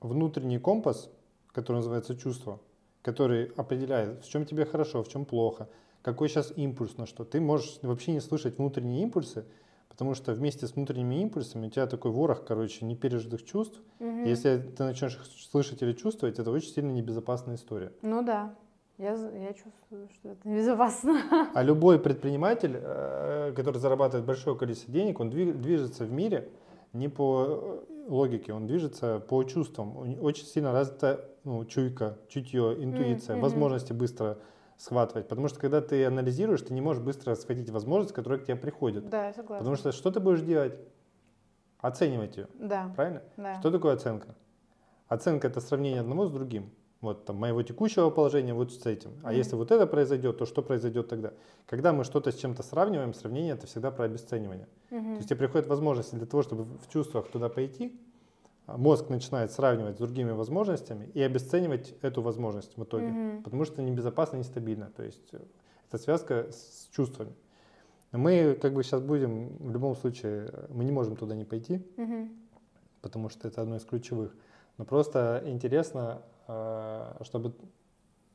[0.00, 1.10] внутренний компас,
[1.52, 2.60] который называется чувство,
[3.02, 5.68] который определяет, в чем тебе хорошо, в чем плохо,
[6.02, 7.24] какой сейчас импульс на что.
[7.24, 9.44] Ты можешь вообще не слышать внутренние импульсы,
[9.88, 13.80] потому что вместе с внутренними импульсами у тебя такой ворох, короче, непережитых чувств.
[14.00, 14.24] Мгм.
[14.24, 17.92] Если ты начнешь их слышать или чувствовать, это очень сильно небезопасная история.
[18.02, 18.54] Ну да.
[19.02, 21.20] Я, я чувствую, что это небезопасно.
[21.54, 26.50] А любой предприниматель, э, который зарабатывает большое количество денег, он движется в мире
[26.92, 29.96] не по э, логике, он движется по чувствам.
[30.22, 33.42] Очень сильно развита ну, чуйка, чутье, интуиция, мгм.
[33.42, 34.38] возможности быстро
[34.76, 35.26] схватывать.
[35.26, 39.08] Потому что когда ты анализируешь, ты не можешь быстро схватить возможность, которая к тебе приходит.
[39.08, 39.58] Да, я согласна.
[39.58, 40.78] Потому что что ты будешь делать?
[41.80, 43.22] Оценивать ее, Да, правильно?
[43.36, 43.58] да.
[43.58, 44.36] Что такое оценка?
[45.08, 46.70] Оценка это сравнение одного с другим.
[47.02, 49.10] Вот там моего текущего положения вот с этим.
[49.24, 49.36] А Мгм.
[49.36, 51.32] если вот это произойдет, то что произойдет тогда?
[51.66, 54.66] Когда мы что-то с чем-то сравниваем, сравнение это всегда про обесценивание.
[54.88, 55.14] То Мгм.
[55.16, 58.00] есть тебе приходит возможность для того, чтобы в чувствах туда пойти,
[58.66, 63.08] а мозг начинает сравнивать с другими возможностями и обесценивать эту возможность в итоге.
[63.08, 63.42] Мгм.
[63.42, 64.88] Потому что небезопасно, нестабильно.
[64.96, 65.40] То есть э,
[65.88, 67.32] это связка с чувствами.
[68.12, 71.84] Мы как бы сейчас будем, в любом случае, э, мы не можем туда не пойти,
[71.96, 72.30] Мгм.
[73.00, 74.32] потому что это одно из ключевых.
[74.78, 76.22] Но просто интересно,
[77.22, 77.54] чтобы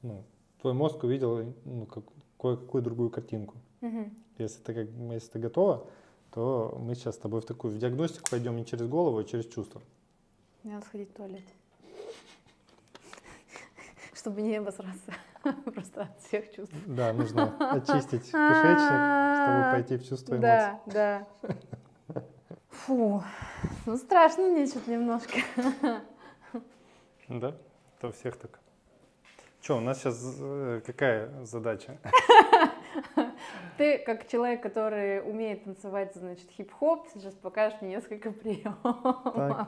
[0.02, 0.24] ну,
[0.62, 2.04] твой мозг увидел ну, как-
[2.40, 3.56] кое-какую другую картинку.
[3.82, 4.14] Мгм.
[4.38, 5.88] Если ты, как, если ты готова,
[6.32, 9.46] то мы сейчас с тобой в такую в диагностику пойдем не через голову, а через
[9.48, 9.82] чувства.
[10.64, 11.44] Мне надо сходить в туалет.
[14.14, 15.14] Чтобы не обосраться.
[15.74, 16.76] Просто от всех чувств.
[16.86, 20.80] Да, нужно очистить кишечник, чтобы пойти в чувства и эмоции.
[20.86, 21.28] Да, да.
[22.70, 23.24] Фу.
[23.86, 25.40] Ну, страшно мне что-то немножко.
[27.30, 27.56] Да?
[27.98, 28.60] Это у всех так.
[29.62, 31.98] Что, у нас сейчас э, какая задача?
[33.78, 39.68] Ты, как человек, который умеет танцевать, значит, хип-хоп, сейчас покажешь мне несколько приемов.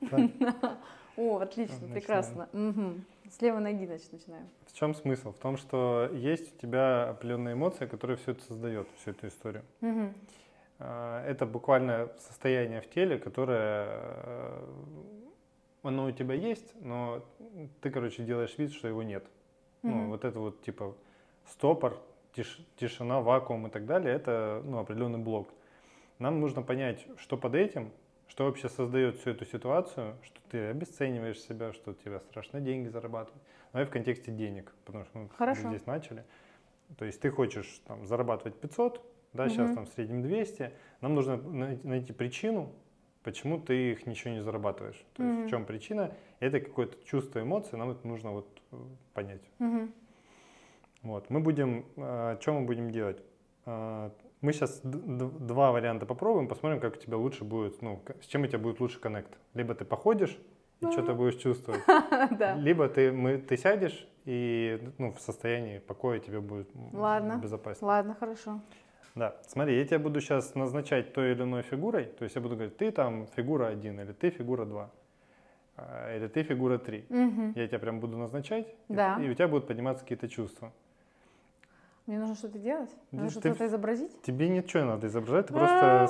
[1.16, 1.94] О, отлично, Начинаем.
[1.94, 2.48] прекрасно.
[2.52, 3.04] Мгм.
[3.30, 4.48] С левой ноги, значит, начинаем.
[4.66, 5.32] В чем смысл?
[5.32, 9.64] В том, что есть у тебя определенная эмоция, которая все это создает, всю эту историю.
[10.78, 14.64] А, Это буквально состояние в теле, которое э,
[15.86, 17.24] оно у тебя есть, но
[17.80, 19.24] ты, короче, делаешь вид, что его нет.
[19.82, 20.08] Ну, Мгм.
[20.10, 20.96] вот это вот типа
[21.46, 22.00] стопор,
[22.34, 25.48] тиш- тишина, вакуум и так далее, это ну, определенный блок.
[26.18, 27.92] Нам нужно понять, что под этим,
[28.28, 33.40] что вообще создает всю эту ситуацию, что ты обесцениваешь себя, что тебе страшно деньги зарабатывать.
[33.72, 35.68] Ну и в контексте денег, потому что мы Хорошо.
[35.68, 36.24] здесь начали.
[36.98, 39.74] То есть ты хочешь там, зарабатывать 500, да, сейчас Мгм.
[39.74, 40.72] там в среднем 200.
[41.00, 42.72] Нам нужно най- найти причину,
[43.26, 45.04] почему ты их ничего не зарабатываешь.
[45.14, 45.46] То есть Мгм.
[45.46, 46.12] в чем причина?
[46.38, 48.76] Это какое-то чувство, эмоции, нам это нужно вот э,
[49.14, 49.42] понять.
[49.58, 49.92] Мгм.
[51.02, 51.28] Вот.
[51.28, 53.20] Мы будем, э, что мы будем делать?
[53.66, 54.10] Э,
[54.42, 58.46] Мы сейчас два варианта попробуем, посмотрим, как у тебя лучше будет, ну, с чем у
[58.46, 59.38] тебя будет лучше коннект.
[59.54, 60.38] Либо ты походишь
[60.80, 61.80] и что-то будешь чувствовать,
[62.58, 67.40] либо ты, мы, ты сядешь и ну, в состоянии покоя тебе будет Ладно.
[67.42, 67.88] безопаснее.
[67.88, 68.60] Ладно, хорошо.
[69.16, 72.54] Да, смотри, я тебя буду сейчас назначать той или иной фигурой, то есть я буду
[72.54, 74.90] говорить, ты там фигура 1, или ты фигура 2,
[76.16, 77.06] или ты фигура 3.
[77.08, 77.52] Мгм.
[77.56, 79.18] Я тебя прям буду назначать, и- Да.
[79.22, 80.70] и у тебя будут подниматься какие-то чувства.
[82.04, 82.90] Мне нужно что-то делать?
[83.10, 84.20] Мне нужно что-то изобразить?
[84.22, 85.56] Тебе ничего не надо изображать, ты А.
[85.56, 86.06] просто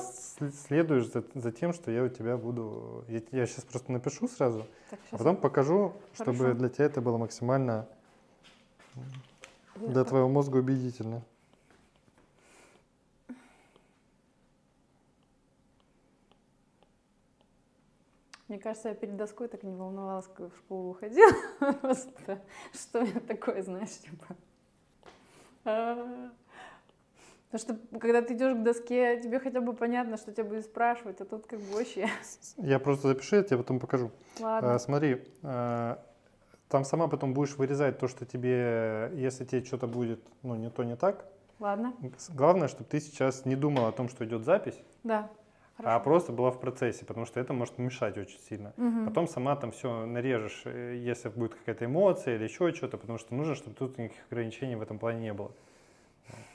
[0.50, 3.04] с- следуешь за, за тем, что я у тебя буду...
[3.08, 6.58] Я, сейчас просто напишу сразу, Так, а потом покажу, чтобы Хорошо.
[6.58, 7.86] для тебя это было максимально
[9.76, 11.22] я- для твоего мозга убедительно.
[18.48, 21.32] Мне кажется, я перед доской так не волновалась, когда в школу уходила.
[21.80, 22.40] Просто,
[22.72, 24.36] что это такое, знаешь, типа.
[25.64, 26.30] А.
[27.50, 31.20] Потому что, когда ты идешь к доске, тебе хотя бы понятно, что тебя будет спрашивать,
[31.20, 32.08] а тут как бы вообще.
[32.56, 34.10] Я просто запишу, я тебе потом покажу.
[34.40, 34.74] Ладно.
[34.74, 36.02] А, смотри, а,
[36.68, 40.82] там сама потом будешь вырезать то, что тебе, если тебе что-то будет, ну, не то,
[40.84, 41.26] не так.
[41.58, 41.94] Ладно.
[42.34, 45.30] Главное, чтобы ты сейчас не думал о том, что идет запись, Да.
[45.78, 46.04] А Хорошо.
[46.04, 48.72] просто была в процессе, потому что это может мешать очень сильно.
[48.76, 49.06] Мгм.
[49.06, 53.34] Потом сама там все нарежешь, э, если будет какая-то эмоция или еще что-то, потому что
[53.34, 55.50] нужно, чтобы тут никаких ограничений в этом плане не было.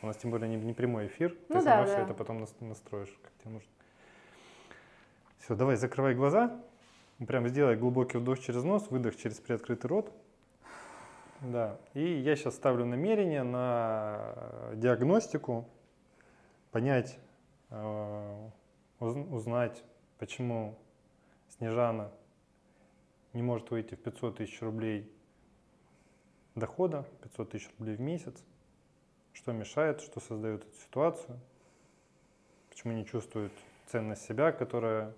[0.02, 2.02] У нас тем более не, не прямой эфир, ты Ну сама да, все да.
[2.04, 3.70] это потом нас- настроишь, как тебе нужно.
[5.38, 6.60] Все, давай, закрывай глаза,
[7.26, 10.12] прям сделай глубокий вдох через нос, выдох через приоткрытый рот.
[11.42, 15.66] Да, и я сейчас ставлю намерение на э, диагностику,
[16.72, 17.18] понять,
[17.72, 18.50] э,
[19.06, 19.84] узнать,
[20.20, 20.78] почему
[21.50, 22.12] Снежана
[23.34, 25.12] не может выйти в 500 тысяч рублей
[26.56, 28.44] дохода, 500 тысяч рублей в месяц,
[29.34, 31.40] что мешает, что создает эту ситуацию,
[32.70, 33.52] почему не чувствует
[33.88, 35.16] ценность себя, которая,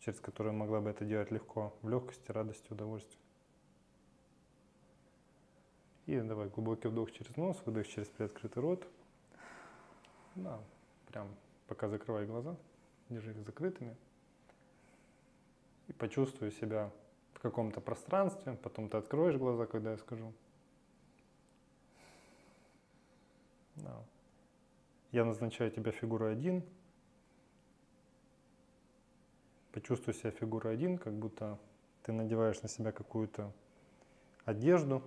[0.00, 3.18] через которую могла бы это делать легко, в легкости, радости, удовольствии.
[6.06, 8.88] И давай глубокий вдох через нос, выдох через приоткрытый рот.
[10.34, 10.58] Да,
[11.08, 11.28] прям
[11.66, 12.56] пока закрывай глаза,
[13.08, 13.96] держи их закрытыми.
[15.88, 16.90] И почувствуй себя
[17.32, 20.32] в каком-то пространстве, потом ты откроешь глаза, когда я скажу.
[23.76, 24.04] Да.
[25.12, 26.62] Я назначаю тебя фигурой 1.
[29.72, 31.58] Почувствуй себя фигурой 1, как будто
[32.02, 33.52] ты надеваешь на себя какую-то
[34.44, 35.02] одежду.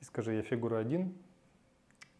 [0.00, 1.16] И скажи, я фигура 1.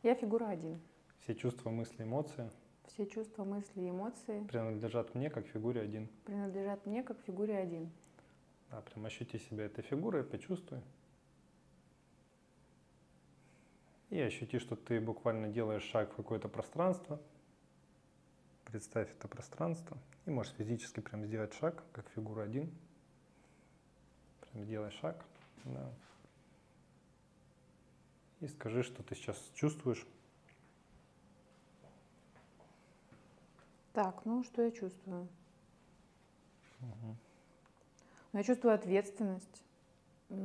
[0.02, 0.80] Я фигура один.
[1.18, 2.50] Все чувства, мысли, эмоции
[2.94, 6.09] Все чувства, мысли эмоции принадлежат мне как фигуре 1.
[6.24, 7.88] принадлежат мне как фигуре один.
[8.70, 10.81] Да, прям ощути себя этой фигурой, почувствуй.
[14.11, 17.20] И ощути, что ты буквально делаешь шаг в какое-то пространство.
[18.64, 19.96] Представь это пространство.
[20.26, 22.68] И можешь физически прям сделать шаг, как фигура 1.
[24.40, 25.24] Прям сделай шаг.
[25.64, 25.92] Да.
[28.40, 30.05] И скажи, что ты сейчас чувствуешь.
[33.92, 35.26] Так, ну что я чувствую?
[36.81, 37.16] Мгм.
[38.33, 39.64] Ну, я чувствую ответственность.
[40.29, 40.37] В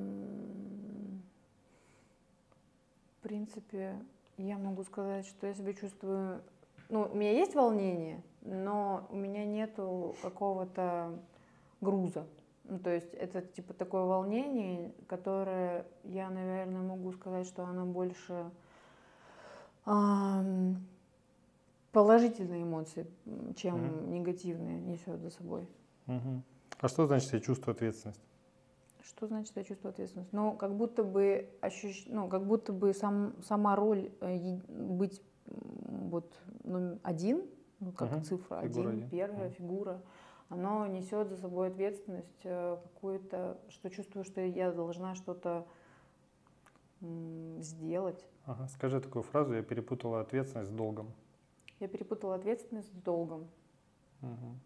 [3.22, 4.00] принципе,
[4.38, 6.42] я могу сказать, что я себя чувствую...
[6.90, 11.20] Ну, у меня есть волнение, но у меня нету какого-то
[11.82, 12.26] груза.
[12.64, 18.50] Ну, то есть это типа такое волнение, которое я, наверное, могу сказать, что оно больше
[19.86, 20.78] ам,
[21.96, 23.08] положительные эмоции,
[23.56, 24.12] чем Мгм.
[24.12, 25.66] негативные несет за собой.
[26.08, 26.44] Мгм.
[26.82, 28.20] А что значит я чувствую ответственность?
[29.02, 30.34] Что значит я чувствую ответственность?
[30.34, 32.06] Ну, как будто бы ощущ...
[32.08, 35.22] ну, как будто бы сам, сама роль э, быть
[35.88, 37.46] вот ну, один,
[37.80, 38.24] ну, как Мгм.
[38.24, 39.10] цифра Фигура один, один.
[39.10, 39.56] первая Мгм.
[39.56, 40.02] фигура,
[40.50, 45.66] оно несет за собой ответственность э, какую-то, что чувствую, что я должна что-то
[47.60, 48.26] сделать.
[48.46, 48.68] Ага.
[48.68, 51.14] Скажи такую фразу, я перепутала ответственность с долгом.
[51.80, 53.48] Я перепутала ответственность с долгом.
[54.22, 54.60] Мгм.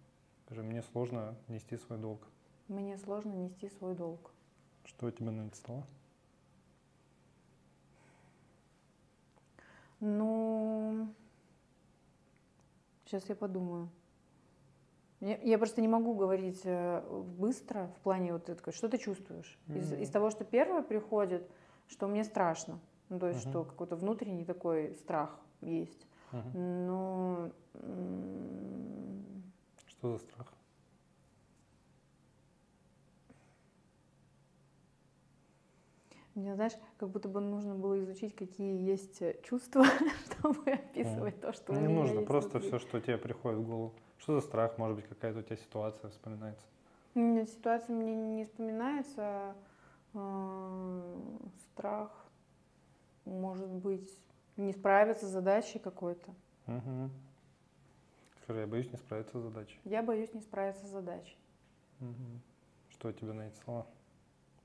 [0.45, 2.27] Скажи, мне сложно нести свой долг.
[2.67, 4.31] Мне сложно нести свой долг.
[4.85, 5.85] Что тебя на это стало?
[9.99, 11.07] Ну,
[13.05, 13.89] сейчас я подумаю.
[15.19, 17.01] Я, я просто не могу говорить э,
[17.37, 19.59] быстро в плане вот этого, что ты чувствуешь.
[19.67, 20.01] Из, Мгм.
[20.01, 21.49] из того, что первое приходит,
[21.89, 22.79] что мне страшно.
[23.09, 23.51] Ну, то есть, Мгм.
[23.51, 26.07] что какой-то внутренний такой страх есть.
[26.53, 29.43] Но м,
[29.87, 30.53] Что за страх?
[36.35, 39.83] мне, знаешь, как будто бы нужно было изучить, какие есть э, чувства,
[40.31, 42.69] чтобы описывать то, что у Не меня нужно, есть просто внутри.
[42.69, 43.93] все, что тебе приходит в голову.
[44.17, 44.77] Что за страх?
[44.77, 46.65] Может быть, какая-то у тебя ситуация вспоминается?
[47.15, 49.55] Нет, ситуация мне не вспоминается.
[50.13, 51.17] а,
[51.73, 52.11] Страх,
[53.25, 54.09] может быть,
[54.59, 56.33] не справиться с задачей какой-то.
[56.65, 57.11] Мгм.
[58.43, 59.79] Скажи, я боюсь не справиться с задачей.
[59.85, 61.37] Я боюсь не справиться с задачей.
[61.99, 62.41] Мгм.
[62.89, 63.85] Что у тебя на эти слова?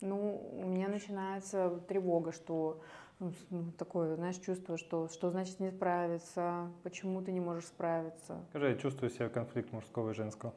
[0.01, 2.83] Ну, у меня начинается тревога, что
[3.21, 8.45] ну, ну, такое, знаешь, чувство, что что значит не справиться, почему ты не можешь справиться.
[8.51, 10.53] Скажи, я чувствую себя конфликт мужского и женского.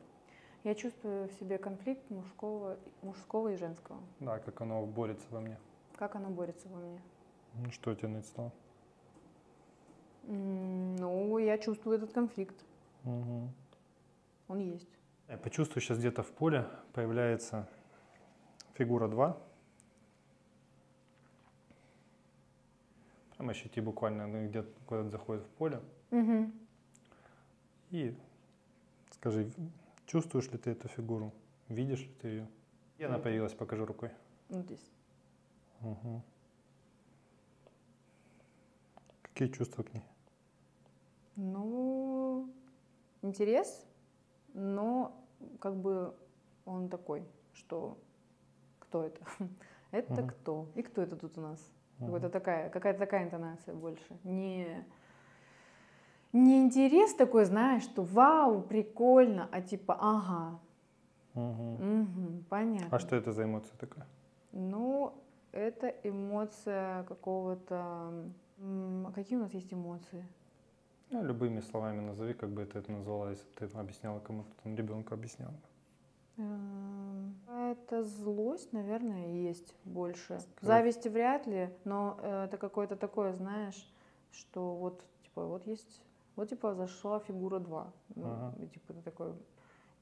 [0.64, 4.00] Я чувствую в себе конфликт мужского, мужского и женского.
[4.20, 5.58] Да, как оно борется во мне.
[5.96, 7.02] Как оно борется во мне?
[7.54, 8.52] Ну, Что у тебя на эти слова?
[10.28, 12.56] Ну, я чувствую этот конфликт.
[13.04, 13.54] Мгм.
[14.50, 14.90] Он есть.
[15.30, 17.68] Я почувствую, сейчас где-то в поле появляется
[18.74, 19.38] фигура 2.
[23.38, 25.82] Прям ощути буквально, ну, где-то куда-то заходит в поле.
[26.12, 26.54] Мгм.
[27.92, 28.18] И
[29.12, 29.50] скажи,
[30.06, 31.34] чувствуешь ли ты эту фигуру?
[31.70, 32.48] Видишь ли ты ее?
[32.96, 33.54] Где она появилась?
[33.54, 34.12] Покажи рукой.
[34.50, 34.92] Вот здесь.
[35.82, 36.22] Мгм.
[39.22, 40.04] Какие чувства к ней?
[41.38, 42.50] Ну,
[43.22, 43.86] интерес,
[44.54, 45.24] но
[45.60, 46.16] как бы
[46.66, 47.24] он такой,
[47.54, 47.98] что
[48.80, 49.22] кто это?
[49.92, 50.28] Это Мгм.
[50.28, 50.68] кто?
[50.76, 51.60] И кто это тут у нас?
[52.00, 52.12] Мгм.
[52.12, 54.18] Какая-то такая, какая-то такая интонация больше.
[54.24, 54.84] Не,
[56.34, 60.60] не интерес такой, знаешь, что вау, прикольно, а типа, ага,
[61.36, 62.02] Мгм.
[62.02, 62.90] мгм, понятно.
[62.92, 64.08] А что это за эмоция такая?
[64.52, 65.14] Ну,
[65.52, 68.32] это эмоция какого-то...
[68.60, 70.26] а Какие у нас есть эмоции?
[71.10, 74.50] Ну, любыми словами назови, как бы ты это назвала, если бы ты это объясняла кому-то,
[74.64, 75.54] там, ребенку объясняла.
[76.38, 80.40] Эм, Это злость, наверное, есть больше.
[80.40, 80.56] Скажи.
[80.62, 83.92] Зависти вряд ли, но э, это какое-то такое, знаешь,
[84.32, 86.04] что вот, типа, вот есть,
[86.36, 87.92] вот, типа, зашла фигура 2.
[88.16, 88.68] Ну, Ага.
[88.68, 89.34] типа, ты такой,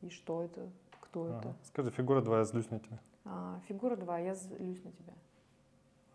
[0.02, 0.70] и что это?
[1.00, 1.38] Кто Ага.
[1.40, 1.56] это?
[1.66, 3.00] Скажи, фигура 2, я злюсь на тебя.
[3.26, 5.14] А, фигура 2, я злюсь на тебя.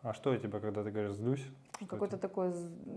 [0.03, 1.47] А что у тебя, когда ты говоришь злюсь?
[1.87, 2.55] Какое-то такое,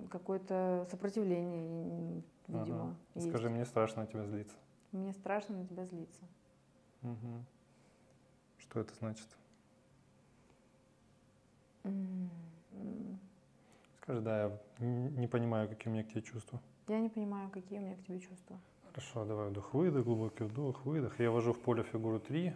[0.09, 3.29] какое-то сопротивление, видимо, есть.
[3.29, 4.55] Скажи, мне страшно на тебя злиться.
[4.91, 6.21] Мне страшно на тебя злиться.
[7.01, 7.45] Мгм.
[8.57, 9.27] Что это значит?
[14.01, 16.61] Скажи, да, я не понимаю, какие у меня к тебе чувства.
[16.87, 18.57] Я не понимаю, какие у меня к тебе чувства.
[18.89, 21.19] Хорошо, давай вдох-выдох, глубокий вдох, выдох.
[21.19, 22.53] Я ввожу в поле фигуру 3.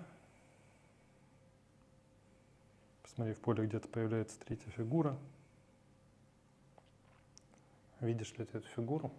[3.17, 5.17] Посмотри, в поле где-то появляется третья фигура.
[7.99, 9.11] Видишь ли ты эту фигуру?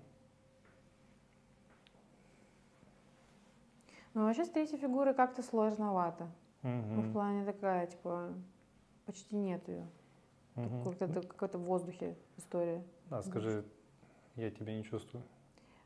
[4.14, 6.30] Ну, вообще с третьей фигурой как-то сложновато.
[6.62, 8.34] Ну, в плане такая, типа,
[9.04, 9.84] почти нет ее.
[10.54, 10.84] Мгм.
[10.84, 12.84] Как-то какой-то в воздухе история.
[13.10, 13.64] Да, скажи,
[14.36, 15.24] я тебя не чувствую.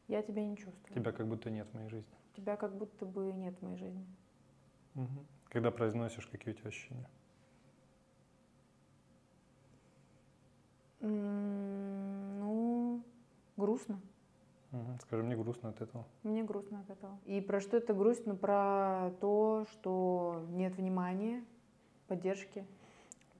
[0.08, 0.94] Я тебя не чувствую.
[0.94, 2.12] Тебя как будто нет в моей жизни.
[2.36, 4.06] Тебя как будто бы нет в моей жизни.
[4.92, 5.26] Мгм.
[5.48, 7.08] Когда произносишь, какие у тебя ощущения?
[11.02, 13.02] Ну,
[13.56, 14.00] грустно.
[15.02, 16.06] Скажи, мне грустно от этого.
[16.22, 17.18] Мне грустно от этого.
[17.26, 18.34] И про что это грустно?
[18.34, 21.44] Про то, что нет внимания,
[22.06, 22.64] поддержки.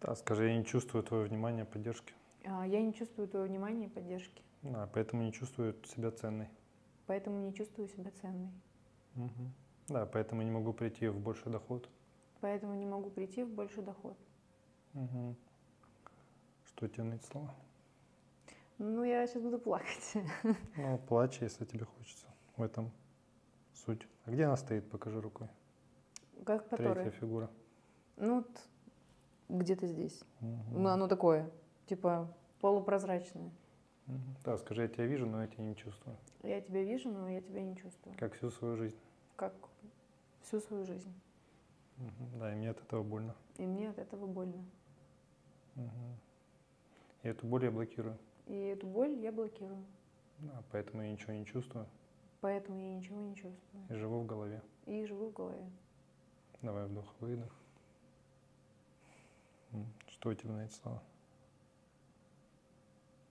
[0.01, 2.13] Да, скажи, я не чувствую твое внимание, поддержки.
[2.45, 4.43] А, Я не чувствую твоего внимания и поддержки.
[4.63, 6.49] Да, поэтому не чувствую себя ценной.
[7.07, 8.51] Поэтому не чувствую себя ценной.
[9.15, 9.53] Мгм.
[9.89, 11.89] Да, поэтому не могу прийти в больший доход.
[12.41, 14.17] Поэтому не могу прийти в больший доход.
[14.93, 15.37] Мгм.
[16.83, 17.55] Что эти слова?
[18.79, 20.17] Ну, я сейчас буду плакать.
[20.77, 22.27] Ну, плачь, если тебе хочется.
[22.57, 22.91] В этом
[23.73, 24.09] суть.
[24.25, 24.91] А где она стоит?
[24.91, 25.47] Покажи рукой.
[26.45, 27.05] Как который?
[27.05, 27.51] Третья фигура.
[28.17, 28.69] Ну, вот
[29.49, 30.25] где-то здесь.
[30.41, 30.83] Мгм.
[30.83, 31.49] Ну, оно такое,
[31.87, 33.53] типа полупрозрачное.
[34.45, 36.17] Да, скажи, я тебя вижу, но я тебя не чувствую.
[36.43, 38.17] Я тебя вижу, но я тебя не чувствую.
[38.19, 38.99] Как всю свою жизнь.
[39.37, 39.55] Как
[40.41, 41.15] всю свою жизнь.
[41.99, 42.41] Мгм.
[42.41, 43.37] Да, и мне от этого больно.
[43.59, 44.65] И мне от этого больно.
[45.77, 46.19] Мгм.
[47.23, 48.19] И эту боль я блокирую.
[48.47, 49.85] И эту боль я блокирую.
[50.39, 51.87] Да, поэтому я ничего не чувствую
[52.41, 53.87] Поэтому я ничего не чувствую.
[53.89, 54.61] и живу в голове.
[54.87, 55.71] И живу в голове.
[56.61, 57.53] Давай вдох, выдох.
[60.09, 61.03] Что у тебя на эти слова?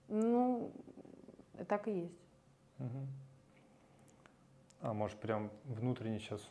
[0.08, 0.72] Ну,
[1.68, 2.18] так и есть.
[2.78, 3.06] Мгм.
[4.80, 6.46] А может прям внутренне сейчас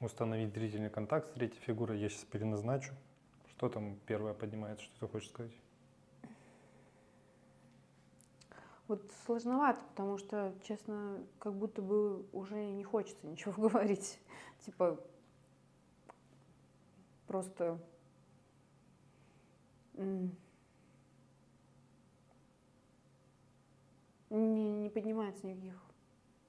[0.00, 1.98] установить зрительный контакт с третьей фигурой.
[1.98, 2.94] Я сейчас переназначу.
[3.48, 5.52] Что там первое поднимается, что ты хочешь сказать?
[8.88, 14.18] Вот сложновато, потому что, честно, как будто бы уже не хочется ничего говорить.
[14.60, 14.98] Типа,
[17.26, 17.78] просто...
[24.30, 25.80] Не, не поднимается никаких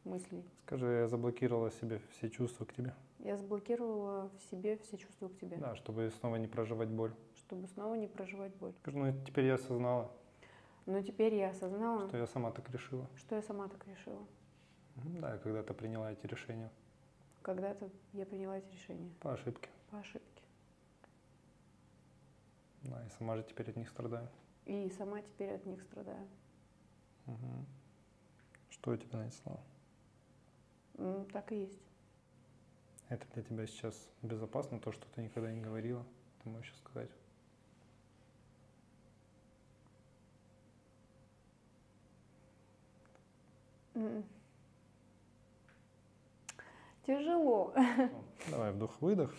[0.04, 0.44] мыслей.
[0.66, 2.94] Скажи, я заблокировала себе все чувства к тебе.
[3.20, 7.14] Я заблокировала в себе все чувства к тебе, Да, чтобы снова не проживать боль.
[7.36, 8.74] чтобы снова не проживать боль.
[8.82, 10.12] Скажи, ну теперь я осознала,
[10.88, 13.08] Но теперь я осознала, что я сама так решила.
[13.18, 14.26] что я сама так решила.
[14.96, 16.72] Да, я когда-то приняла эти решения
[17.44, 19.70] Когда-то я приняла эти решения по ошибке.
[19.92, 20.42] по ошибке.
[22.84, 24.28] Да, и сама же теперь от них страдаю.
[24.66, 26.28] И сама теперь от них страдаю.
[27.26, 27.66] Мгм.
[28.70, 29.60] Что у тебя на эти слова?
[30.98, 31.80] М, Так и есть.
[33.10, 36.06] Это для тебя сейчас безопасно, то, что ты никогда не говорила,
[36.44, 37.10] ты можешь сказать.
[47.06, 47.74] Тяжело.
[47.76, 49.34] Ну, Давай вдох-выдох.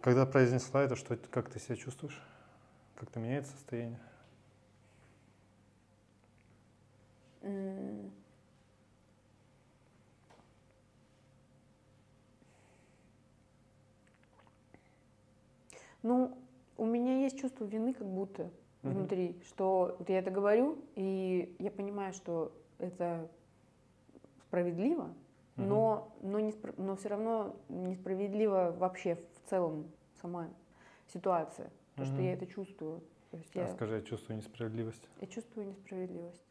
[0.00, 2.22] Когда произнесла это, что, как ты себя чувствуешь?
[2.94, 4.00] Как-то меняется состояние?
[16.02, 16.38] Ну,
[16.76, 18.50] у меня есть чувство вины как будто
[18.88, 18.98] Мгм.
[19.00, 23.28] внутри, что вот я это говорю, и я понимаю, что это
[24.42, 25.14] справедливо,
[25.56, 25.68] Мгм.
[25.68, 30.48] но, но, не но все равно несправедливо вообще в целом сама
[31.12, 32.24] ситуация, то, что Мгм.
[32.24, 33.02] я это чувствую.
[33.30, 35.08] То есть А я, скажи, я чувствую несправедливость.
[35.20, 36.42] я чувствую несправедливость.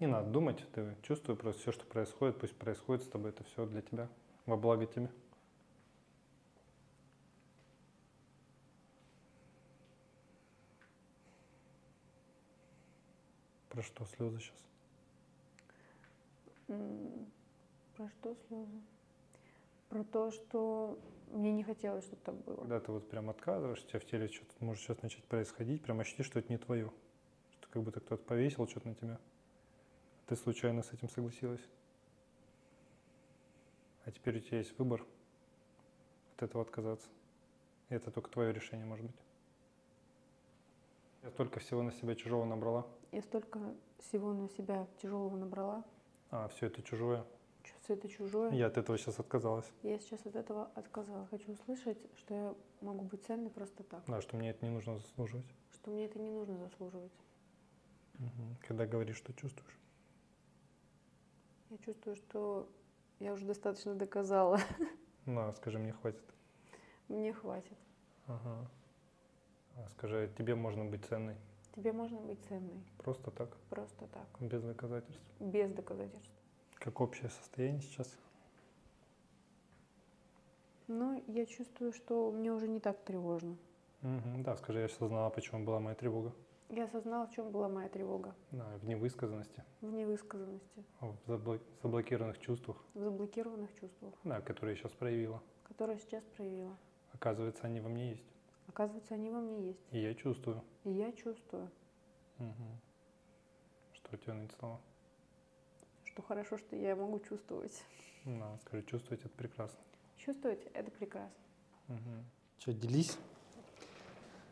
[0.00, 3.66] Не надо думать, ты чувствуй просто все, что происходит, пусть происходит с тобой, это все
[3.66, 4.08] для тебя,
[4.46, 5.10] во благо тебе.
[13.82, 14.64] Про что слезы сейчас?
[17.96, 18.80] Про что слезы?
[19.88, 20.98] Про то, что
[21.32, 22.58] мне не хотелось, чтобы так было.
[22.58, 25.98] Когда ты вот прям отказываешь, у тебя в теле что-то может сейчас начать происходить, прям
[25.98, 26.92] ощути, что это не твое.
[27.50, 29.18] Что как будто кто-то повесил что-то на тебя.
[30.26, 31.68] Ты случайно с этим согласилась.
[34.04, 35.04] А теперь у тебя есть выбор
[36.36, 37.08] от этого отказаться.
[37.88, 39.16] И это только твое решение, может быть.
[41.22, 43.60] Я столько всего на себя чужого набрала, Я столько
[43.98, 45.84] всего на себя тяжелого набрала,
[46.30, 47.24] а все это чужое.
[47.82, 48.50] все это чужое.
[48.52, 49.70] Я от этого сейчас отказалась.
[49.82, 51.26] Я сейчас от этого отказала.
[51.28, 54.98] Хочу услышать, что я могу быть ценной просто так, Да, что мне это не нужно
[54.98, 55.46] заслуживать.
[55.72, 57.12] что мне это не нужно заслуживать.
[58.18, 58.56] Мгм.
[58.66, 59.78] Когда говоришь, что чувствуешь.
[61.70, 62.68] Я чувствую, что
[63.20, 64.58] я уже достаточно доказала.
[65.26, 66.22] На, скажи, мне хватит.
[67.08, 67.78] Мне хватит.
[68.26, 68.68] Ага.
[69.76, 71.36] А скажи, тебе можно быть ценной.
[71.74, 75.22] Тебе можно быть ценной Просто так, просто так, без доказательств.
[75.40, 76.30] без доказательств.
[76.74, 78.14] Как общее состояние сейчас.
[80.88, 83.56] Но я чувствую, что мне уже не так тревожно.
[84.02, 86.32] Мгм, Да, скажи, я осознала, почему была моя тревога.
[86.68, 88.34] Я осознала, в чем была моя тревога.
[88.50, 94.80] Да, в невысказанности, В невысказанности, в забло- заблокированных чувствах, в заблокированных чувствах, да, которые я
[94.82, 95.40] сейчас проявила.
[95.64, 96.76] которые сейчас проявила.
[97.12, 98.24] Оказывается, они во мне есть.
[98.72, 99.80] Оказывается, они во мне есть.
[99.90, 100.62] И я чувствую.
[100.84, 101.70] И я чувствую,
[102.38, 102.80] Мгм.
[103.92, 104.80] Что у тебя на эти слова?
[106.04, 107.84] что хорошо, что я могу чувствовать.
[108.24, 109.78] Да, скажи, чувствовать это прекрасно.
[110.16, 111.32] Чувствовать— это прекрасно.
[112.58, 113.16] Что, делись?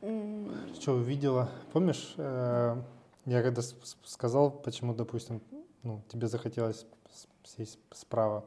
[0.03, 1.51] М, Что увидела?
[1.73, 2.83] Помнишь, э,
[3.27, 5.43] я когда сказал, почему, допустим,
[5.83, 6.87] ну, тебе захотелось
[7.45, 8.45] сесть справа,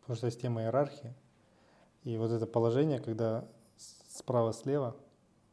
[0.00, 1.12] потому что есть тема иерархии,
[2.04, 3.46] и вот это положение, когда
[4.16, 4.96] справа-слева,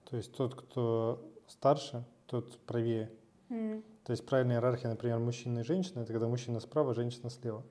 [0.10, 3.12] то есть тот, кто старше, тот правее.
[3.50, 3.84] Мгм.
[4.06, 7.64] То есть правильная иерархия, например, мужчина и женщина, это когда мужчина справа, женщина слева.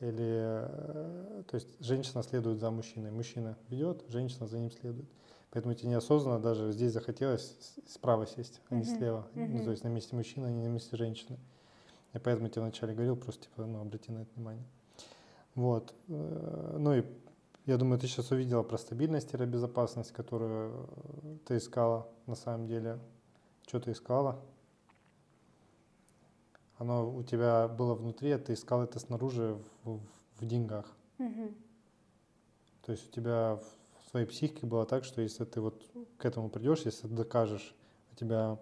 [0.00, 5.08] Или, э, то есть женщина следует за мужчиной, мужчина ведет, женщина за ним следует.
[5.50, 8.96] Поэтому тебе неосознанно даже здесь захотелось справа сесть, а не Мгм.
[8.96, 9.28] слева.
[9.34, 9.62] Ну, Мгм.
[9.64, 11.38] то есть на месте мужчины, а не на месте женщины.
[12.14, 14.64] И поэтому я тебе вначале говорил, просто типа, ну, обрати на это внимание.
[15.54, 15.94] Вот.
[16.08, 17.04] Э, Ну и
[17.66, 20.88] я думаю, ты сейчас увидела про стабильность и безопасность, которую
[21.46, 22.98] ты искала на самом деле.
[23.66, 24.40] Что ты искала?
[26.78, 30.00] Оно у тебя было внутри, а ты искал это снаружи в, в-
[30.40, 30.86] в деньгах.
[31.18, 31.54] Мгм.
[32.84, 33.60] То есть у тебя
[34.04, 35.88] в своей психике было так, что если ты вот
[36.18, 37.76] к этому придешь, если докажешь,
[38.10, 38.58] у тебя,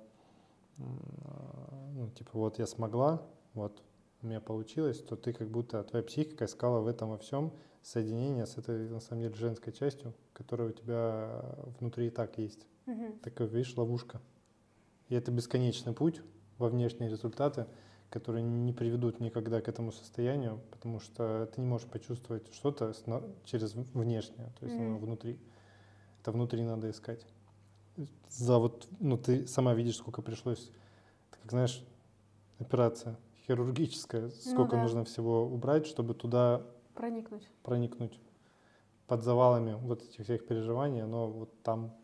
[0.76, 3.22] ну, типа, вот я смогла,
[3.54, 3.82] вот
[4.22, 8.46] у меня получилось, то ты как будто, твоя психика искала в этом во всем соединение
[8.46, 11.42] с этой, на самом деле, женской частью, которая у тебя
[11.78, 12.66] внутри и так есть.
[12.86, 13.18] Мгм.
[13.20, 14.20] Такая, видишь, ловушка.
[15.08, 16.20] И это бесконечный путь
[16.58, 17.66] во внешние результаты,
[18.10, 22.92] которые не приведут никогда к этому состоянию, потому что ты не можешь почувствовать что-то
[23.44, 24.98] через внешнее, то есть оно Мгм.
[24.98, 25.38] внутри.
[26.20, 27.24] Это внутри надо искать.
[28.28, 30.70] За вот, ну ты сама видишь, сколько пришлось,
[31.30, 31.84] это как знаешь,
[32.58, 33.16] операция
[33.46, 34.82] хирургическая, сколько да.
[34.82, 36.62] нужно всего убрать, чтобы туда
[37.00, 37.48] Проникнуть.
[37.62, 38.20] проникнуть
[39.06, 41.96] под завалами вот этих всех переживаний, оно вот там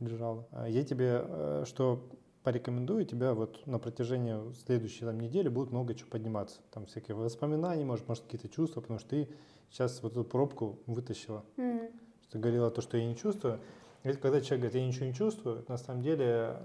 [0.00, 0.48] лежало.
[0.50, 2.04] А Я тебе э, что
[2.42, 6.60] порекомендую, тебя вот на протяжении следующей там, недели будет много чего подниматься.
[6.72, 9.28] Там всякие воспоминания, может, может какие-то чувства, потому что ты
[9.70, 11.44] сейчас вот эту пробку вытащила.
[11.56, 11.88] Мгм.
[12.30, 13.60] Ты говорила то, что я не чувствую.
[14.02, 16.58] Ведь когда человек говорит, я ничего не чувствую, это на самом деле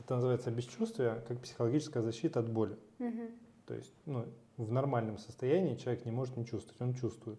[0.00, 2.78] это называется бесчувствие, как психологическая защита от боли.
[2.98, 3.28] Мгм.
[3.66, 4.24] То есть ну,
[4.56, 7.38] в нормальном состоянии человек не может не чувствовать, он чувствует.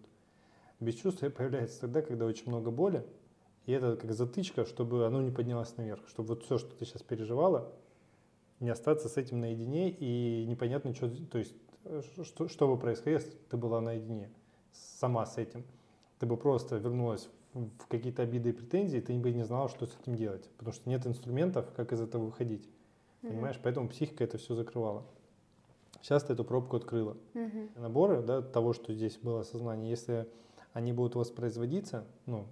[0.80, 3.06] Бесчувствие появляется тогда, когда очень много боли,
[3.64, 7.02] и это как затычка, чтобы оно не поднялось наверх, чтобы вот все, что ты сейчас
[7.02, 7.72] переживала,
[8.60, 11.54] не остаться с этим наедине и непонятно, что, то есть,
[11.84, 14.30] э, что, что бы происходило, если ты была наедине
[14.72, 15.64] сама с этим.
[16.18, 19.96] Ты бы просто вернулась в какие-то обиды и претензии, ты бы не знала, что с
[20.00, 22.68] этим делать, потому что нет инструментов, как из этого выходить.
[23.22, 23.32] Мгм.
[23.32, 23.60] Понимаешь?
[23.62, 25.06] Поэтому психика это все закрывала.
[26.02, 27.16] Сейчас ты эту пробку открыла.
[27.34, 27.70] Мгм.
[27.76, 30.28] Наборы да, того, что здесь было сознание, если
[30.72, 32.46] они будут воспроизводиться, ну,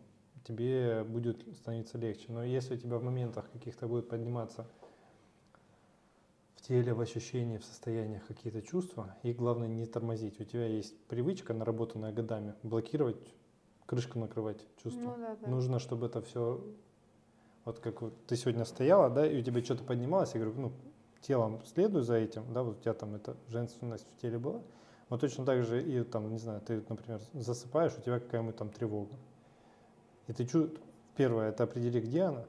[0.45, 2.27] тебе будет становиться легче.
[2.29, 4.67] Но если у тебя в моментах каких-то будет подниматься
[6.57, 10.41] в теле, в ощущении, в состояниях какие-то чувства, их главное не тормозить.
[10.41, 13.17] У тебя есть привычка, наработанная годами, блокировать,
[13.87, 15.17] крышку накрывать чувства.
[15.17, 15.51] Ну да, да.
[15.51, 16.65] Нужно, чтобы это все,
[17.65, 20.73] вот как вот ты сегодня стояла, да, и у тебя что-то поднималось, я говорю, ну,
[21.27, 24.61] телом следуй за этим, да, вот у тебя там эта женственность в теле была,
[25.09, 28.71] вот точно так же и там, не знаю, ты, например, засыпаешь, у тебя какая-нибудь там
[28.71, 29.15] тревога.
[30.29, 30.71] И ты чу...
[31.17, 32.45] Первое, это определи, где она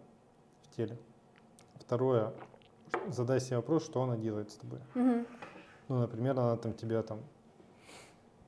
[0.63, 0.97] в теле.
[1.75, 2.33] Второе,
[3.09, 4.79] задай себе вопрос, что она делает с тобой.
[4.95, 5.27] Мгм.
[5.87, 7.19] Ну, например, она там тебя там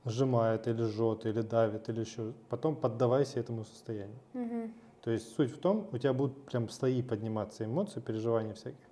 [0.04, 2.32] сжимает или жжет, или давит, или еще.
[2.48, 4.18] Потом поддавайся этому состоянию.
[4.32, 4.74] Мгм.
[5.02, 8.87] То есть суть в том, у тебя будут прям слои подниматься эмоций, переживаний всяких.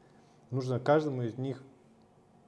[0.51, 1.63] Нужно каждому из них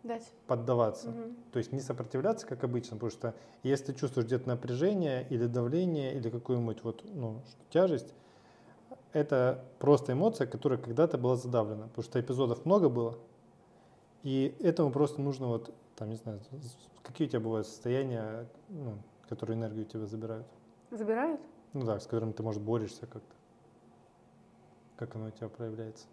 [0.02, 0.32] Дать.
[0.46, 1.10] поддаваться.
[1.10, 1.36] Мгм.
[1.52, 6.14] То есть не сопротивляться, как обычно, потому что если ты чувствуешь где-то напряжение или давление,
[6.14, 8.14] или какую-нибудь вот, ну, тяжесть,
[9.12, 13.18] это просто эмоция, которая когда-то была задавлена, потому что эпизодов много было,
[14.22, 16.40] и этому просто нужно вот, там, не знаю,
[17.02, 20.46] какие у тебя бывают состояния, ну, которые энергию у тебя забирают,
[20.90, 21.40] Забирают?
[21.72, 23.34] ну да, с которыми ты, может, борешься как-то,
[24.96, 26.06] как оно у тебя проявляется.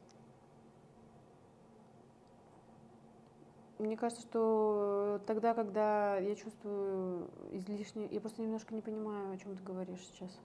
[3.78, 8.07] Мне кажется, что тогда, когда я чувствую излишне...
[8.09, 10.39] Я просто немножко не понимаю, о чем ты говоришь сейчас.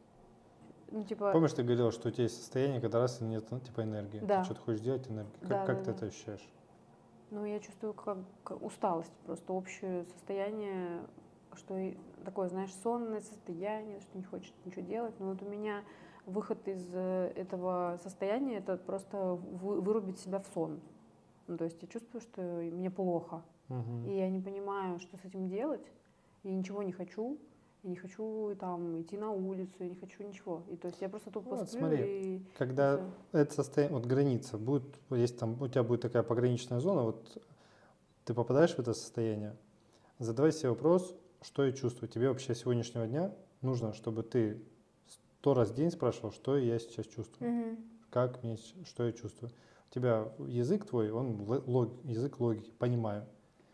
[0.90, 1.30] Ну, типа...
[1.32, 4.40] Помнишь, ты говорила, что у тебя есть состояние, когда раз нет, ну, типа, энергии, Да.
[4.40, 5.96] ты что-то хочешь делать, энергии, как, Да, как да, ты да.
[5.96, 6.48] это ощущаешь?
[7.30, 11.02] Ну, я чувствую как, как усталость, просто общее состояние,
[11.54, 15.14] что и такое, знаешь, сонное состояние, что не хочет ничего делать.
[15.20, 15.84] Но вот у меня
[16.26, 20.80] выход из э, этого состояния это просто вы- вырубить себя в сон.
[21.50, 24.08] Ну, то есть я чувствую, что мне плохо, Мгм.
[24.08, 25.84] и я не понимаю, что с этим делать,
[26.44, 27.40] и ничего не хочу,
[27.82, 30.62] и не хочу там идти на улицу, и не хочу ничего.
[30.70, 33.40] И то есть я просто тупо Вот, сплю смотри, и Когда всё.
[33.40, 37.42] это состояние, вот граница, будет, есть там, у тебя будет такая пограничная зона, вот
[38.24, 39.56] ты попадаешь в это состояние,
[40.20, 42.08] задавай себе вопрос, что я чувствую.
[42.08, 44.62] Тебе вообще сегодняшнего дня нужно, чтобы ты
[45.08, 47.78] сто раз в день спрашивал, что я сейчас чувствую, Мгм.
[48.10, 49.50] как мне, что я чувствую.
[49.90, 53.26] У тебя язык твой, он ло- лог- язык логики, понимаю.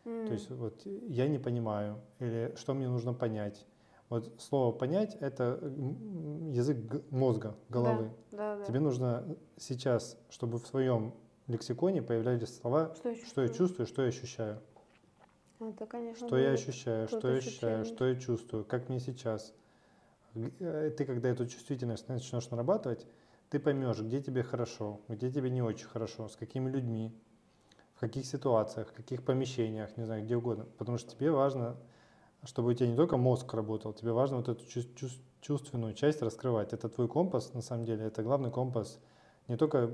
[0.06, 0.26] М.
[0.26, 3.66] То есть вот я не понимаю, или что мне нужно понять.
[4.08, 5.60] Вот слово понять это
[6.52, 6.78] язык
[7.10, 8.10] мозга, головы.
[8.30, 8.64] Да, да, да.
[8.64, 11.12] Тебе нужно сейчас, чтобы в своем
[11.48, 14.60] лексиконе появлялись слова, Что я что я чувствую, что я ощущаю.
[15.60, 19.52] Это, конечно, Что я ощущаю, что я ощущаю, что я чувствую, как мне сейчас.
[20.34, 23.06] Э, Ты, когда эту чувствительность начнешь нарабатывать,
[23.51, 27.12] ты поймешь, где тебе хорошо, где тебе не очень хорошо, с какими людьми,
[27.94, 30.66] в каких ситуациях, в каких помещениях, не знаю, где угодно.
[30.78, 31.76] Потому что тебе важно,
[32.44, 36.22] чтобы у тебя не только мозг работал, тебе важно вот эту чувс- чувс- чувственную часть
[36.22, 36.72] раскрывать.
[36.72, 39.01] Это твой компас, на самом деле, это главный компас
[39.49, 39.90] не только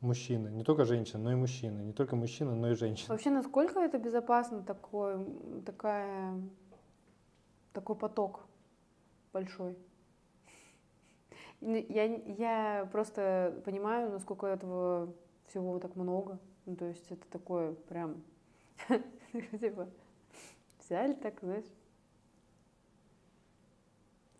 [0.00, 3.08] мужчины, не только женщины, но и мужчины, не только мужчины, но и женщины.
[3.08, 5.26] Вообще, насколько это безопасно, такой,
[5.66, 6.40] такая,
[7.72, 8.46] такой поток
[9.32, 9.76] большой?
[11.60, 15.12] Я, я просто понимаю, насколько этого
[15.46, 16.38] всего так много.
[16.66, 18.22] Ну, то есть это такое прям,
[19.60, 19.88] типа,
[20.78, 21.64] взяли так, знаешь,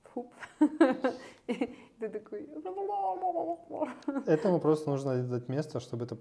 [0.05, 0.33] фуп.
[1.47, 2.47] И ты такой...
[4.27, 6.17] Этому просто нужно дать место, чтобы это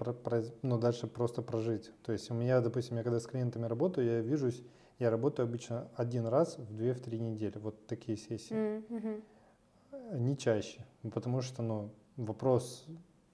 [0.62, 1.92] ну, дальше просто прожить.
[2.04, 4.64] То есть у меня, допустим, я когда с клиентами работаю, я вижусь,
[5.00, 7.58] я работаю обычно один раз в 2-3 недели.
[7.58, 8.84] Вот такие сессии.
[10.12, 10.86] Не чаще.
[11.04, 12.86] Ну, Потому что ну, вопрос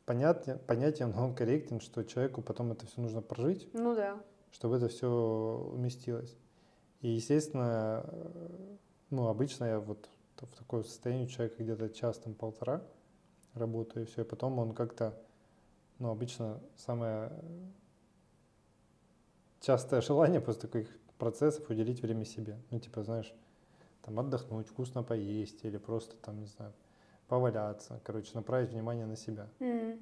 [0.05, 4.21] понятен, понятен, но он корректен, что человеку потом это все нужно прожить, Ну да.
[4.51, 5.07] чтобы это все
[5.73, 6.35] уместилось.
[7.01, 8.05] И, естественно,
[9.09, 10.09] ну, обычно я вот
[10.41, 12.81] в такое состояние человека где-то час, там, полтора
[13.53, 15.17] работаю, и все, и потом он как-то,
[15.99, 17.31] ну, обычно самое
[19.61, 22.57] частое желание после таких процессов уделить время себе.
[22.71, 23.33] Ну, типа, знаешь,
[24.03, 26.73] там, отдохнуть, вкусно поесть или просто, там, не знаю,
[27.27, 29.47] поваляться, короче, направить внимание на себя.
[29.59, 29.99] М.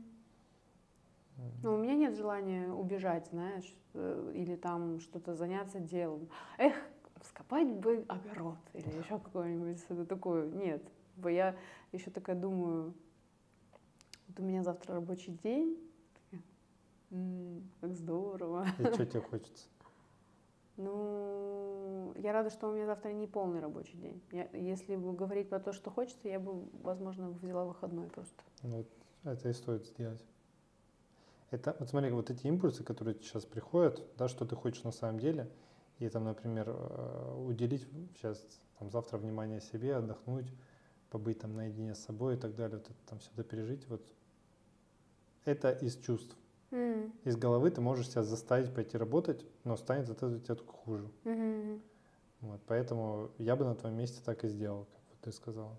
[1.64, 6.28] Но у меня нет желания убежать, знаешь, э, или там что-то заняться делом.
[6.58, 6.76] Эх,
[7.24, 10.48] скопать бы огород или еще какое-нибудь что-то такое.
[10.50, 10.84] Нет.
[11.18, 11.56] Бо Я
[11.92, 12.94] еще такая думаю,
[14.28, 15.78] вот у меня завтра рабочий день.
[16.14, 16.44] Такая,
[17.12, 18.66] «М, как здорово.
[18.80, 19.68] И что тебе хочется?
[20.78, 21.81] Ну,
[22.18, 24.22] я рада, что у меня завтра не полный рабочий день.
[24.32, 28.44] Я- если бы говорить про то, что хочется, я бы, возможно, взяла выходной просто.
[28.64, 28.88] Ну, Вот
[29.34, 30.24] это и стоит сделать.
[31.52, 35.20] Это, вот смотри, вот эти импульсы, которые сейчас приходят, да, что ты хочешь на самом
[35.20, 35.50] деле,
[36.00, 38.44] и там, например, э, уделить сейчас,
[38.80, 40.54] там, завтра внимание себе, отдохнуть,
[41.10, 44.02] побыть там наедине с собой и так далее, вот это там все пережить, вот
[45.46, 46.36] это из чувств.
[46.72, 50.72] М, Из головы ты можешь себя заставить пойти работать, но станет от этого тебе только
[50.72, 51.12] хуже.
[51.26, 51.82] мгм.
[52.42, 55.78] Вот, поэтому я бы на твоем месте так и сделал, как ты сказала.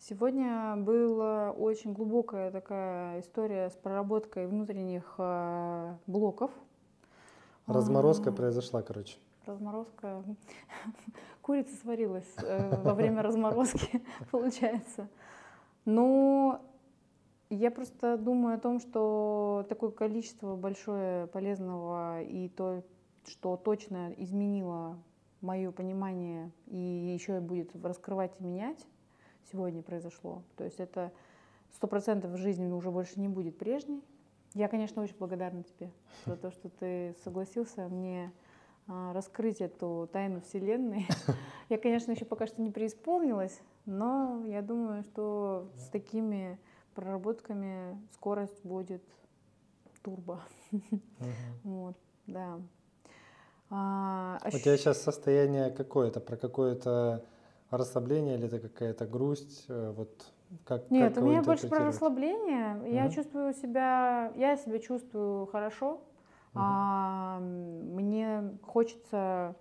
[0.00, 6.50] Сегодня была очень глубокая такая история с проработкой внутренних э, блоков.
[7.66, 9.18] Разморозка произошла, короче.
[9.44, 10.22] Разморозка.
[11.42, 15.08] Курица сварилась э, во время разморозки, получается.
[15.84, 16.60] Но
[17.50, 22.84] я просто думаю о том, что такое количество большое полезного и то,
[23.26, 24.98] что точно изменило
[25.40, 28.86] мое понимание и еще будет раскрывать и менять,
[29.50, 30.42] сегодня произошло.
[30.56, 31.12] То есть это
[31.74, 34.02] сто процентов жизни уже больше не будет прежней.
[34.54, 35.90] Я, конечно, очень благодарна тебе
[36.26, 38.32] за то, что ты согласился мне
[38.86, 41.06] а, раскрыть эту тайну Вселенной.
[41.68, 46.58] Я, конечно, еще пока что не преисполнилась, но я думаю, что с такими
[46.94, 49.02] проработками скорость будет
[50.08, 50.40] турбо.
[51.62, 52.60] Вот, да.
[53.70, 56.08] А, У ощущ- тебя сейчас состояние какое?
[56.08, 57.24] Это про какое-то
[57.70, 59.66] расслабление или это какая-то грусть?
[59.68, 60.32] Э, Вот
[60.64, 62.94] как, Нет, как у меня больше про расслабление.
[62.94, 63.12] Я Мгм.
[63.12, 66.00] чувствую себя, я себя чувствую хорошо.
[66.54, 66.64] Мгм.
[66.64, 69.54] А, мне хочется,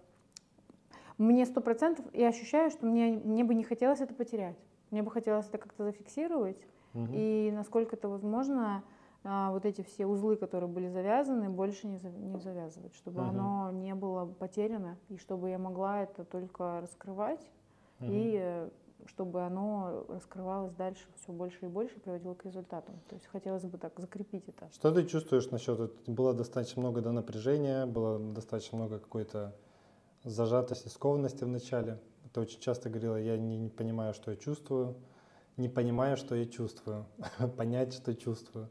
[1.17, 4.55] мне сто процентов, я ощущаю, что мне, мне бы не хотелось это потерять.
[4.89, 6.65] Мне бы хотелось это как-то зафиксировать.
[6.93, 7.11] Мгм.
[7.13, 8.83] И насколько это возможно,
[9.29, 13.29] а, вот эти все узлы, которые были завязаны, больше не, за- не завязывать, чтобы Мгм.
[13.29, 17.41] оно не было потеряно, и чтобы я могла это только раскрывать,
[17.99, 18.11] Мгм.
[18.13, 18.69] и э,
[19.05, 22.95] чтобы оно раскрывалось дальше все больше и больше, приводило к результатам.
[23.09, 24.69] То есть хотелось бы так закрепить это.
[24.71, 25.91] Что ты чувствуешь насчет?
[26.07, 29.53] Было достаточно много да, напряжения, было достаточно много какой-то
[30.23, 31.99] зажатости, скованности в начале.
[32.31, 34.95] Ты очень часто говорила, я не, не понимаю, что я чувствую,
[35.57, 37.05] не понимаю, что я чувствую,
[37.57, 38.69] понять, что чувствую.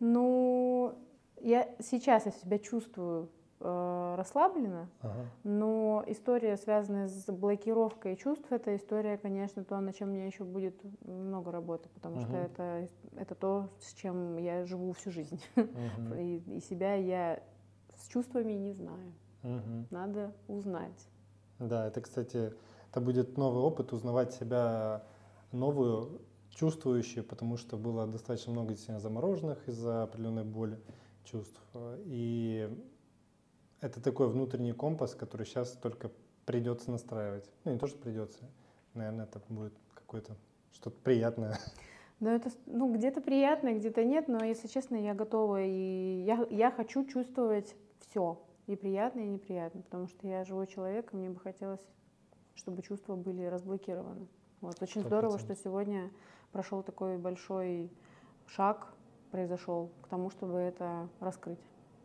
[0.00, 0.94] Ну,
[1.40, 3.28] я сейчас я себя чувствую
[3.60, 5.24] э, расслабленно, Ага.
[5.44, 10.74] но история, связанная с блокировкой чувств, это история, конечно, то, над чем мне еще будет
[11.04, 12.36] много работы, потому что Мгм.
[12.36, 15.40] это, это то, с чем я живу всю жизнь.
[15.56, 16.14] Мгм.
[16.18, 17.42] И, и себя я
[17.96, 19.12] с чувствами не знаю.
[19.42, 19.86] Мгм.
[19.90, 21.08] Надо узнать.
[21.58, 22.52] Да, это, кстати,
[22.90, 25.02] это будет новый опыт, узнавать себя
[25.50, 26.20] новую
[26.58, 30.78] чувствующие, потому что было достаточно много действительно замороженных из-за определенной боли
[31.24, 31.60] чувств.
[32.04, 32.68] И
[33.80, 36.10] это такой внутренний компас, который сейчас только
[36.46, 37.48] придется настраивать.
[37.64, 38.44] Ну, не то, что придется,
[38.94, 40.36] наверное, это будет какое-то
[40.72, 41.58] что-то приятное.
[42.20, 46.72] Ну, это, ну, где-то приятно, где-то нет, но, если честно, я готова, и я, я
[46.72, 51.38] хочу чувствовать все, и приятно, и неприятно, потому что я живой человек, и мне бы
[51.38, 51.80] хотелось,
[52.56, 54.26] чтобы чувства были разблокированы.
[54.60, 55.06] Вот, очень 100%.
[55.06, 56.10] здорово, что сегодня
[56.52, 57.90] прошел такой большой
[58.46, 58.88] шаг,
[59.30, 61.58] произошел к тому, чтобы это раскрыть.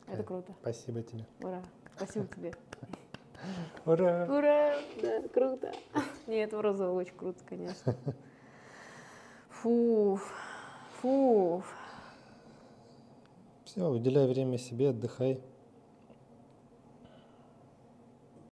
[0.08, 0.54] Это круто.
[0.62, 1.26] Спасибо тебе.
[1.42, 1.64] Ура.
[1.96, 2.54] Спасибо тебе.
[3.86, 4.26] Ура!
[4.26, 4.76] Ура!
[5.02, 5.72] Да, круто.
[6.28, 7.96] Нет, в розовый очень круто, конечно.
[9.50, 10.20] Фу,
[11.02, 11.64] фу.
[13.66, 15.42] Все, уделяй время себе, отдыхай.